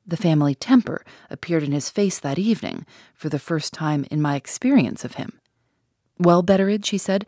The 0.05 0.17
family 0.17 0.55
temper 0.55 1.05
appeared 1.29 1.63
in 1.63 1.71
his 1.71 1.89
face 1.89 2.19
that 2.19 2.39
evening 2.39 2.85
for 3.13 3.29
the 3.29 3.39
first 3.39 3.73
time 3.73 4.05
in 4.11 4.21
my 4.21 4.35
experience 4.35 5.05
of 5.05 5.15
him. 5.15 5.39
Well, 6.17 6.43
Betteridge, 6.43 6.89
he 6.89 6.97
said, 6.97 7.25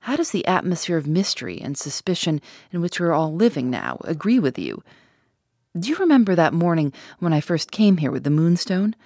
how 0.00 0.16
does 0.16 0.30
the 0.30 0.46
atmosphere 0.46 0.96
of 0.96 1.06
mystery 1.06 1.60
and 1.60 1.76
suspicion 1.76 2.40
in 2.70 2.80
which 2.80 3.00
we're 3.00 3.12
all 3.12 3.34
living 3.34 3.68
now 3.70 3.98
agree 4.04 4.38
with 4.38 4.58
you? 4.58 4.82
Do 5.78 5.88
you 5.88 5.96
remember 5.96 6.34
that 6.34 6.54
morning 6.54 6.92
when 7.20 7.32
I 7.32 7.40
first 7.40 7.70
came 7.70 7.98
here 7.98 8.10
with 8.10 8.24
the 8.24 8.30
moonstone? 8.30 8.96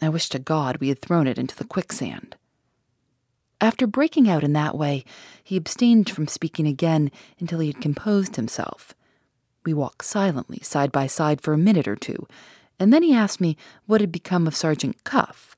I 0.00 0.08
wish 0.08 0.30
to 0.30 0.38
God 0.38 0.78
we 0.78 0.88
had 0.88 1.00
thrown 1.00 1.26
it 1.26 1.36
into 1.36 1.54
the 1.54 1.64
quicksand. 1.64 2.34
After 3.60 3.86
breaking 3.86 4.26
out 4.26 4.42
in 4.42 4.54
that 4.54 4.78
way, 4.78 5.04
he 5.44 5.56
abstained 5.56 6.08
from 6.08 6.26
speaking 6.26 6.66
again 6.66 7.10
until 7.38 7.58
he 7.58 7.66
had 7.66 7.82
composed 7.82 8.36
himself. 8.36 8.94
We 9.66 9.74
walked 9.74 10.04
silently, 10.04 10.60
side 10.62 10.92
by 10.92 11.08
side, 11.08 11.42
for 11.42 11.52
a 11.52 11.58
minute 11.58 11.86
or 11.86 11.96
two, 11.96 12.26
and 12.78 12.90
then 12.90 13.02
he 13.02 13.12
asked 13.12 13.40
me 13.40 13.58
what 13.84 14.00
had 14.00 14.12
become 14.12 14.46
of 14.46 14.56
Sergeant 14.56 15.04
Cuff. 15.04 15.56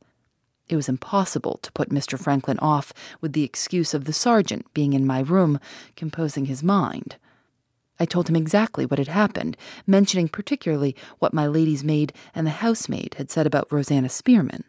It 0.68 0.74
was 0.74 0.88
impossible 0.88 1.58
to 1.62 1.72
put 1.72 1.90
Mr. 1.90 2.18
Franklin 2.18 2.58
off 2.58 2.92
with 3.20 3.34
the 3.34 3.44
excuse 3.44 3.94
of 3.94 4.04
the 4.04 4.12
sergeant 4.12 4.72
being 4.74 4.94
in 4.94 5.06
my 5.06 5.20
room, 5.20 5.60
composing 5.94 6.46
his 6.46 6.62
mind. 6.62 7.16
I 8.00 8.06
told 8.06 8.28
him 8.28 8.36
exactly 8.36 8.86
what 8.86 8.98
had 8.98 9.08
happened, 9.08 9.58
mentioning 9.86 10.28
particularly 10.28 10.96
what 11.18 11.34
my 11.34 11.46
lady's 11.46 11.84
maid 11.84 12.14
and 12.34 12.46
the 12.46 12.50
housemaid 12.50 13.14
had 13.18 13.30
said 13.30 13.46
about 13.46 13.70
Rosanna 13.70 14.08
Spearman. 14.08 14.64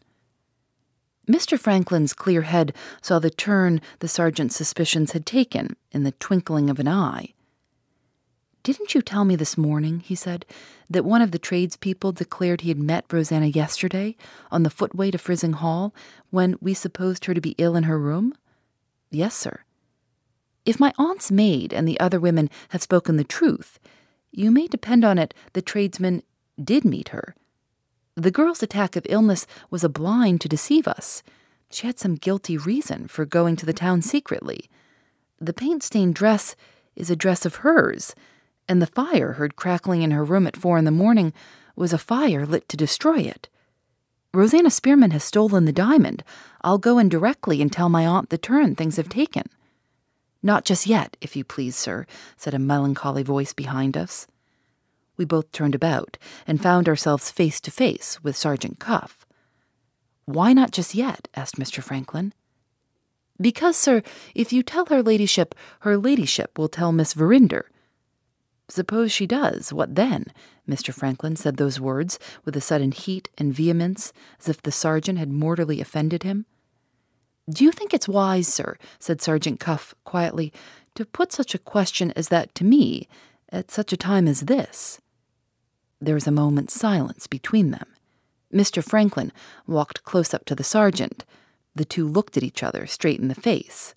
Mr. 1.27 1.57
Franklin's 1.57 2.13
clear 2.13 2.41
head 2.41 2.75
saw 3.01 3.17
the 3.17 3.29
turn 3.29 3.79
the 3.99 4.07
sergeant's 4.09 4.55
suspicions 4.55 5.13
had 5.13 5.25
taken 5.25 5.77
in 5.91 6.03
the 6.03 6.11
twinkling 6.13 6.69
of 6.69 6.77
an 6.77 6.89
eye. 6.89 7.33
Didn't 8.63 8.93
you 8.93 9.01
tell 9.01 9.23
me 9.23 9.35
this 9.35 9.57
morning, 9.57 10.01
he 10.01 10.13
said, 10.13 10.45
that 10.89 11.05
one 11.05 11.21
of 11.21 11.31
the 11.31 11.39
tradespeople 11.39 12.11
declared 12.11 12.61
he 12.61 12.69
had 12.69 12.77
met 12.77 13.05
Rosanna 13.11 13.47
yesterday 13.47 14.15
on 14.51 14.63
the 14.63 14.69
footway 14.69 15.09
to 15.09 15.17
Frizinghall 15.17 15.93
when 16.29 16.57
we 16.61 16.73
supposed 16.73 17.25
her 17.25 17.33
to 17.33 17.41
be 17.41 17.55
ill 17.57 17.75
in 17.75 17.83
her 17.83 17.97
room? 17.97 18.35
Yes, 19.09 19.35
sir. 19.35 19.61
If 20.65 20.79
my 20.79 20.93
aunt's 20.97 21.31
maid 21.31 21.73
and 21.73 21.87
the 21.87 21.99
other 21.99 22.19
women 22.19 22.49
have 22.69 22.83
spoken 22.83 23.17
the 23.17 23.23
truth, 23.23 23.79
you 24.31 24.51
may 24.51 24.67
depend 24.67 25.03
on 25.03 25.17
it 25.17 25.33
the 25.53 25.61
tradesman 25.61 26.23
did 26.61 26.85
meet 26.85 27.09
her. 27.09 27.35
The 28.15 28.31
girl's 28.31 28.61
attack 28.61 28.95
of 28.95 29.05
illness 29.09 29.47
was 29.69 29.83
a 29.83 29.89
blind 29.89 30.41
to 30.41 30.49
deceive 30.49 30.87
us. 30.87 31.23
She 31.69 31.87
had 31.87 31.99
some 31.99 32.15
guilty 32.15 32.57
reason 32.57 33.07
for 33.07 33.25
going 33.25 33.55
to 33.57 33.65
the 33.65 33.73
town 33.73 34.01
secretly. 34.01 34.69
The 35.39 35.53
paint 35.53 35.83
stained 35.83 36.15
dress 36.15 36.55
is 36.95 37.09
a 37.09 37.15
dress 37.15 37.45
of 37.45 37.55
hers 37.55 38.13
and 38.71 38.81
the 38.81 38.87
fire 38.87 39.33
heard 39.33 39.57
crackling 39.57 40.01
in 40.01 40.11
her 40.11 40.23
room 40.23 40.47
at 40.47 40.55
four 40.55 40.77
in 40.77 40.85
the 40.85 40.91
morning 40.91 41.33
was 41.75 41.91
a 41.91 41.97
fire 41.97 42.45
lit 42.45 42.69
to 42.69 42.77
destroy 42.77 43.17
it. 43.19 43.49
Rosanna 44.33 44.69
Spearman 44.69 45.11
has 45.11 45.25
stolen 45.25 45.65
the 45.65 45.73
diamond. 45.73 46.23
I'll 46.61 46.77
go 46.77 46.97
in 46.97 47.09
directly 47.09 47.61
and 47.61 47.69
tell 47.69 47.89
my 47.89 48.07
aunt 48.07 48.29
the 48.29 48.37
turn 48.37 48.75
things 48.75 48.95
have 48.95 49.09
taken. 49.09 49.43
Not 50.43 50.65
just 50.65 50.87
yet, 50.87 51.17
if 51.21 51.35
you 51.35 51.43
please, 51.43 51.75
sir, 51.75 52.05
said 52.35 52.53
a 52.53 52.59
melancholy 52.59 53.23
voice 53.23 53.53
behind 53.53 53.95
us. 53.95 54.27
We 55.17 55.25
both 55.25 55.51
turned 55.51 55.75
about 55.75 56.17
and 56.47 56.61
found 56.61 56.87
ourselves 56.87 57.29
face 57.29 57.61
to 57.61 57.71
face 57.71 58.23
with 58.23 58.35
Sergeant 58.35 58.79
Cuff. 58.79 59.25
Why 60.25 60.53
not 60.53 60.71
just 60.71 60.95
yet? 60.95 61.27
asked 61.35 61.57
Mr. 61.57 61.83
Franklin. 61.83 62.33
Because, 63.39 63.77
sir, 63.77 64.01
if 64.35 64.53
you 64.53 64.63
tell 64.63 64.85
her 64.87 65.03
ladyship, 65.03 65.55
her 65.81 65.97
ladyship 65.97 66.57
will 66.57 66.69
tell 66.69 66.91
Miss 66.91 67.13
Verinder. 67.13 67.69
Suppose 68.67 69.11
she 69.11 69.27
does, 69.27 69.73
what 69.73 69.95
then? 69.95 70.27
Mr. 70.67 70.93
Franklin 70.93 71.35
said 71.35 71.57
those 71.57 71.79
words 71.79 72.17
with 72.45 72.55
a 72.55 72.61
sudden 72.61 72.91
heat 72.91 73.29
and 73.37 73.53
vehemence, 73.53 74.13
as 74.39 74.47
if 74.47 74.61
the 74.61 74.71
sergeant 74.71 75.19
had 75.19 75.29
mortally 75.29 75.81
offended 75.81 76.23
him. 76.23 76.45
Do 77.49 77.63
you 77.63 77.71
think 77.71 77.93
it's 77.93 78.07
wise, 78.07 78.47
sir, 78.47 78.77
said 78.99 79.21
Sergeant 79.21 79.59
Cuff 79.59 79.93
quietly, 80.03 80.53
to 80.95 81.05
put 81.05 81.31
such 81.31 81.55
a 81.55 81.59
question 81.59 82.11
as 82.15 82.29
that 82.29 82.53
to 82.55 82.63
me 82.63 83.07
at 83.49 83.71
such 83.71 83.91
a 83.91 83.97
time 83.97 84.27
as 84.27 84.41
this? 84.41 85.01
There 85.99 86.15
was 86.15 86.27
a 86.27 86.31
moment's 86.31 86.73
silence 86.73 87.27
between 87.27 87.71
them. 87.71 87.87
Mr. 88.53 88.83
Franklin 88.83 89.31
walked 89.65 90.03
close 90.03 90.33
up 90.33 90.45
to 90.45 90.55
the 90.55 90.63
sergeant. 90.63 91.25
The 91.75 91.85
two 91.85 92.07
looked 92.07 92.37
at 92.37 92.43
each 92.43 92.63
other 92.63 92.85
straight 92.85 93.19
in 93.19 93.27
the 93.27 93.35
face. 93.35 93.93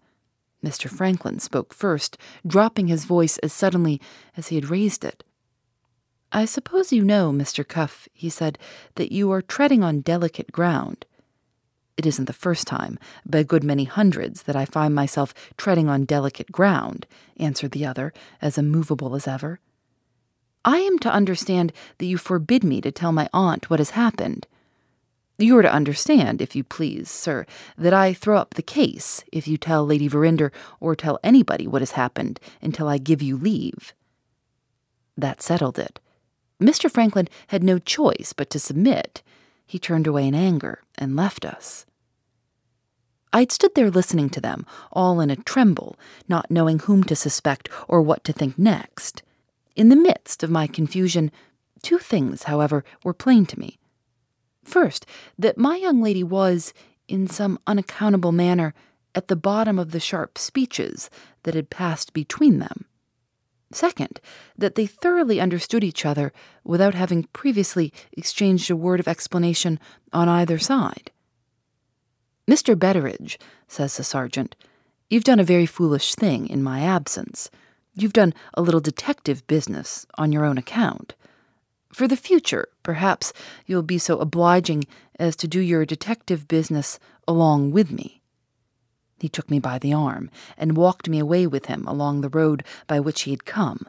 Mr. 0.64 0.88
Franklin 0.88 1.38
spoke 1.38 1.74
first, 1.74 2.16
dropping 2.46 2.88
his 2.88 3.04
voice 3.04 3.36
as 3.38 3.52
suddenly 3.52 4.00
as 4.36 4.48
he 4.48 4.54
had 4.54 4.70
raised 4.70 5.04
it. 5.04 5.22
I 6.32 6.46
suppose 6.46 6.92
you 6.92 7.04
know, 7.04 7.30
Mr. 7.30 7.66
Cuff, 7.66 8.08
he 8.12 8.30
said, 8.30 8.58
that 8.94 9.12
you 9.12 9.30
are 9.30 9.42
treading 9.42 9.84
on 9.84 10.00
delicate 10.00 10.50
ground. 10.50 11.04
It 11.96 12.06
isn't 12.06 12.24
the 12.24 12.32
first 12.32 12.66
time, 12.66 12.98
by 13.24 13.38
a 13.38 13.44
good 13.44 13.62
many 13.62 13.84
hundreds, 13.84 14.42
that 14.42 14.56
I 14.56 14.64
find 14.64 14.94
myself 14.94 15.32
treading 15.56 15.88
on 15.88 16.04
delicate 16.04 16.50
ground, 16.50 17.06
answered 17.36 17.70
the 17.70 17.86
other, 17.86 18.12
as 18.42 18.58
immovable 18.58 19.14
as 19.14 19.28
ever. 19.28 19.60
I 20.64 20.78
am 20.78 20.98
to 21.00 21.12
understand 21.12 21.72
that 21.98 22.06
you 22.06 22.18
forbid 22.18 22.64
me 22.64 22.80
to 22.80 22.90
tell 22.90 23.12
my 23.12 23.28
aunt 23.32 23.70
what 23.70 23.80
has 23.80 23.90
happened. 23.90 24.46
You 25.36 25.58
are 25.58 25.62
to 25.62 25.72
understand, 25.72 26.40
if 26.40 26.56
you 26.56 26.64
please, 26.64 27.10
sir, 27.10 27.44
that 27.76 27.92
I 27.92 28.12
throw 28.12 28.38
up 28.38 28.54
the 28.54 28.62
case 28.62 29.24
if 29.32 29.46
you 29.46 29.56
tell 29.56 29.84
Lady 29.84 30.08
Verinder 30.08 30.52
or 30.80 30.94
tell 30.94 31.18
anybody 31.22 31.66
what 31.66 31.82
has 31.82 31.92
happened 31.92 32.40
until 32.62 32.88
I 32.88 32.98
give 32.98 33.20
you 33.20 33.36
leave. 33.36 33.94
That 35.16 35.42
settled 35.42 35.78
it. 35.78 36.00
Mr. 36.60 36.90
Franklin 36.90 37.28
had 37.48 37.62
no 37.62 37.78
choice 37.78 38.32
but 38.32 38.48
to 38.50 38.58
submit. 38.58 39.22
He 39.66 39.78
turned 39.78 40.06
away 40.06 40.26
in 40.26 40.34
anger 40.34 40.82
and 40.96 41.16
left 41.16 41.44
us. 41.44 41.86
I'd 43.32 43.50
stood 43.50 43.74
there 43.74 43.90
listening 43.90 44.30
to 44.30 44.40
them, 44.40 44.64
all 44.92 45.20
in 45.20 45.28
a 45.28 45.36
tremble, 45.36 45.96
not 46.28 46.50
knowing 46.50 46.78
whom 46.78 47.02
to 47.04 47.16
suspect 47.16 47.68
or 47.88 48.00
what 48.00 48.22
to 48.24 48.32
think 48.32 48.56
next. 48.56 49.22
In 49.74 49.88
the 49.88 49.96
midst 49.96 50.44
of 50.44 50.50
my 50.50 50.68
confusion, 50.68 51.32
two 51.82 51.98
things, 51.98 52.44
however, 52.44 52.84
were 53.02 53.12
plain 53.12 53.44
to 53.46 53.58
me. 53.58 53.78
First, 54.64 55.04
that 55.36 55.58
my 55.58 55.76
young 55.76 56.00
lady 56.00 56.22
was, 56.22 56.72
in 57.08 57.26
some 57.26 57.58
unaccountable 57.66 58.32
manner, 58.32 58.72
at 59.16 59.28
the 59.28 59.36
bottom 59.36 59.78
of 59.78 59.90
the 59.90 60.00
sharp 60.00 60.38
speeches 60.38 61.10
that 61.42 61.54
had 61.54 61.70
passed 61.70 62.12
between 62.12 62.60
them. 62.60 62.84
Second, 63.74 64.20
that 64.56 64.76
they 64.76 64.86
thoroughly 64.86 65.40
understood 65.40 65.82
each 65.82 66.06
other 66.06 66.32
without 66.62 66.94
having 66.94 67.24
previously 67.32 67.92
exchanged 68.12 68.70
a 68.70 68.76
word 68.76 69.00
of 69.00 69.08
explanation 69.08 69.80
on 70.12 70.28
either 70.28 70.58
side. 70.58 71.10
Mr. 72.48 72.76
Betteridge, 72.76 73.36
says 73.66 73.96
the 73.96 74.04
sergeant, 74.04 74.54
you've 75.10 75.24
done 75.24 75.40
a 75.40 75.44
very 75.44 75.66
foolish 75.66 76.14
thing 76.14 76.46
in 76.48 76.62
my 76.62 76.82
absence. 76.82 77.50
You've 77.96 78.12
done 78.12 78.32
a 78.54 78.62
little 78.62 78.80
detective 78.80 79.44
business 79.48 80.06
on 80.16 80.30
your 80.30 80.44
own 80.44 80.56
account. 80.56 81.14
For 81.92 82.06
the 82.06 82.16
future, 82.16 82.68
perhaps 82.82 83.32
you'll 83.66 83.82
be 83.82 83.98
so 83.98 84.18
obliging 84.18 84.84
as 85.18 85.34
to 85.36 85.48
do 85.48 85.60
your 85.60 85.84
detective 85.84 86.46
business 86.46 86.98
along 87.26 87.72
with 87.72 87.90
me. 87.90 88.20
He 89.18 89.28
took 89.28 89.50
me 89.50 89.58
by 89.58 89.78
the 89.78 89.92
arm 89.92 90.30
and 90.56 90.76
walked 90.76 91.08
me 91.08 91.18
away 91.18 91.46
with 91.46 91.66
him 91.66 91.86
along 91.86 92.20
the 92.20 92.28
road 92.28 92.64
by 92.86 93.00
which 93.00 93.22
he 93.22 93.30
had 93.30 93.44
come. 93.44 93.86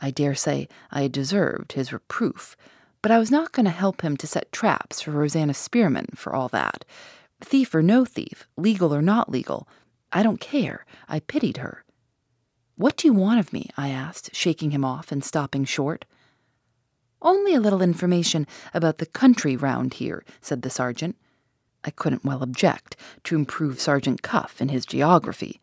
I 0.00 0.10
dare 0.10 0.34
say 0.34 0.68
I 0.90 1.02
had 1.02 1.12
deserved 1.12 1.72
his 1.72 1.92
reproof, 1.92 2.56
but 3.02 3.10
I 3.10 3.18
was 3.18 3.30
not 3.30 3.52
going 3.52 3.64
to 3.64 3.70
help 3.70 4.02
him 4.02 4.16
to 4.16 4.26
set 4.26 4.52
traps 4.52 5.00
for 5.00 5.10
Rosanna 5.10 5.54
Spearman 5.54 6.08
for 6.14 6.34
all 6.34 6.48
that. 6.48 6.84
Thief 7.40 7.74
or 7.74 7.82
no 7.82 8.04
thief, 8.04 8.46
legal 8.56 8.94
or 8.94 9.02
not 9.02 9.30
legal, 9.30 9.68
I 10.12 10.22
don't 10.22 10.40
care. 10.40 10.84
I 11.08 11.20
pitied 11.20 11.56
her. 11.56 11.84
What 12.76 12.96
do 12.96 13.08
you 13.08 13.14
want 13.14 13.40
of 13.40 13.52
me? 13.52 13.70
I 13.76 13.88
asked, 13.88 14.34
shaking 14.34 14.70
him 14.70 14.84
off 14.84 15.10
and 15.10 15.24
stopping 15.24 15.64
short. 15.64 16.04
Only 17.20 17.54
a 17.54 17.60
little 17.60 17.82
information 17.82 18.46
about 18.74 18.98
the 18.98 19.06
country 19.06 19.56
round 19.56 19.94
here, 19.94 20.24
said 20.40 20.62
the 20.62 20.70
sergeant. 20.70 21.16
I 21.84 21.90
couldn't 21.90 22.24
well 22.24 22.42
object 22.42 22.96
to 23.24 23.34
improve 23.34 23.80
Sergeant 23.80 24.22
Cuff 24.22 24.60
in 24.60 24.68
his 24.68 24.86
geography. 24.86 25.60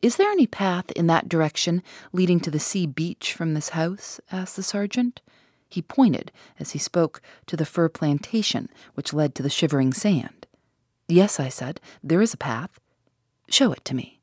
Is 0.00 0.16
there 0.16 0.30
any 0.30 0.46
path 0.46 0.90
in 0.92 1.06
that 1.06 1.28
direction 1.28 1.82
leading 2.12 2.40
to 2.40 2.50
the 2.50 2.58
sea 2.58 2.86
beach 2.86 3.32
from 3.32 3.54
this 3.54 3.70
house? 3.70 4.20
asked 4.32 4.56
the 4.56 4.62
sergeant. 4.62 5.20
He 5.68 5.80
pointed, 5.80 6.32
as 6.58 6.72
he 6.72 6.78
spoke, 6.78 7.22
to 7.46 7.56
the 7.56 7.64
fir 7.64 7.88
plantation 7.88 8.68
which 8.94 9.14
led 9.14 9.34
to 9.34 9.42
the 9.42 9.48
shivering 9.48 9.92
sand. 9.92 10.46
Yes, 11.08 11.38
I 11.38 11.48
said, 11.48 11.80
there 12.02 12.20
is 12.20 12.34
a 12.34 12.38
path. 12.38 12.80
Show 13.48 13.72
it 13.72 13.84
to 13.84 13.94
me. 13.94 14.20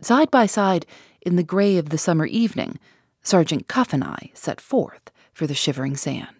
Side 0.00 0.30
by 0.30 0.46
side, 0.46 0.86
in 1.20 1.36
the 1.36 1.42
gray 1.42 1.76
of 1.76 1.90
the 1.90 1.98
summer 1.98 2.26
evening, 2.26 2.78
Sergeant 3.22 3.68
Cuff 3.68 3.92
and 3.92 4.02
I 4.02 4.30
set 4.32 4.60
forth 4.60 5.10
for 5.32 5.46
the 5.46 5.54
shivering 5.54 5.96
sand. 5.96 6.39